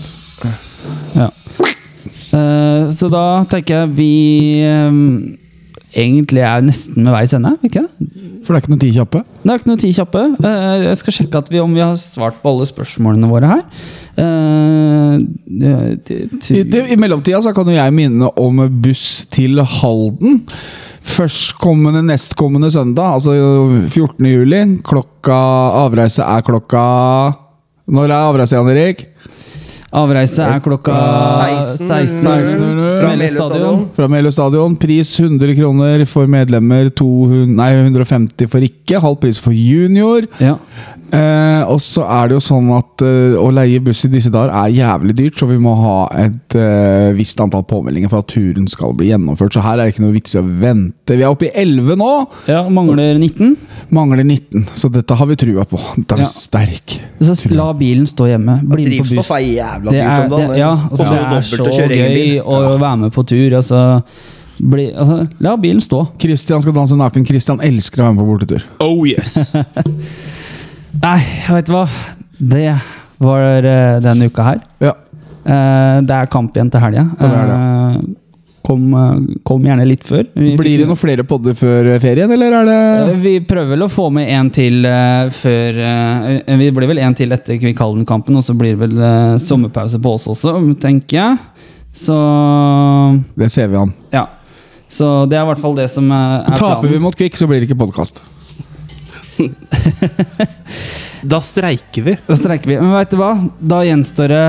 [1.16, 1.30] Ja.
[2.30, 4.12] Eh, så da tenker jeg vi
[4.70, 5.38] um,
[5.98, 7.56] egentlig er nesten ved veis ende.
[7.66, 7.86] ikke?
[8.46, 9.24] For det er ikke noe ti kjappe.
[9.44, 10.26] Det er ikke noe ti kjappe.
[10.44, 13.66] Uh, jeg skal sjekke at vi, om vi har svart på alle spørsmålene våre her.
[14.20, 15.74] Det,
[16.10, 16.16] det,
[16.52, 20.42] I, det, I mellomtida så kan jo jeg minne om buss til Halden.
[21.10, 23.34] Førstkommende, nestkommende søndag, altså
[23.90, 24.28] 14.
[24.28, 24.60] juli.
[24.86, 25.40] Klokka
[25.86, 26.84] Avreise er klokka
[27.90, 29.08] Når er avreise, Jan Erik?
[29.90, 30.94] Avreise er klokka
[31.80, 31.88] 16.00.
[31.90, 33.00] 16.00.
[33.00, 33.82] Fra stadion.
[33.96, 34.76] Fra Meløy stadion.
[34.80, 36.92] Pris 100 kroner for medlemmer.
[36.94, 39.02] 200, nei, 150 for ikke.
[39.02, 40.30] Halv pris for junior.
[40.42, 40.58] Ja.
[41.10, 44.52] Eh, og så er det jo sånn at eh, å leie buss i disse dager
[44.54, 48.68] er jævlig dyrt, så vi må ha et eh, visst antall påmeldinger for at turen
[48.70, 49.56] skal bli gjennomført.
[49.58, 51.18] Så her er det ikke noe vits i å vente.
[51.18, 52.10] Vi er oppe i 11 nå.
[52.52, 53.56] ja, mangler 19.
[53.96, 55.82] Mangler 19, så dette har vi trua på.
[55.98, 56.32] Dette er Ja.
[56.34, 57.00] sterk.
[57.20, 58.60] Så la bilen stå hjemme.
[58.70, 59.32] Bli med på buss.
[59.34, 61.30] Er jævla Det er, det, ja, altså, ja.
[61.30, 62.36] det er så å gøy bil.
[62.46, 63.56] å være med på tur.
[63.60, 63.84] Altså,
[64.60, 66.04] bli, altså, la bilen stå.
[66.20, 67.26] Christian skal danse naken.
[67.26, 68.68] Christian elsker å være med på bortetur.
[68.84, 69.38] Oh yes!
[70.98, 71.20] Nei,
[71.50, 71.84] vet du hva?
[72.40, 72.72] Det
[73.22, 74.64] var eh, denne uka her.
[74.82, 74.96] Ja.
[75.44, 77.04] Eh, det er kamp igjen til helga.
[77.20, 78.00] Eh,
[78.66, 78.88] kom,
[79.48, 80.26] kom gjerne litt før.
[80.34, 83.92] Vi Blir det noen flere podder før ferien, eller er det Vi prøver vel å
[83.92, 84.86] få med en til
[85.34, 85.80] før
[86.60, 90.28] Vi blir vel en til etter Kvikkhalden-kampen, og så blir det vel sommerpause på oss
[90.36, 91.40] også, tenker jeg.
[91.98, 92.18] Så
[93.40, 93.96] Det ser vi an.
[94.14, 94.28] ja.
[94.90, 97.62] Så det er i hvert fall det som er Taper vi mot Kvikk, så blir
[97.62, 98.24] det ikke podkast.
[101.22, 102.14] Da streiker vi.
[102.28, 102.78] Da streiker vi.
[102.80, 103.34] Men veit du hva?
[103.60, 104.44] Da gjenstår det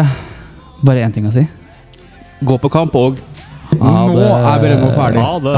[0.86, 1.42] bare én ting å si.
[2.46, 3.18] Gå på kamp og
[3.80, 5.22] Nå er Bremmo ferdig.
[5.22, 5.54] Ha det.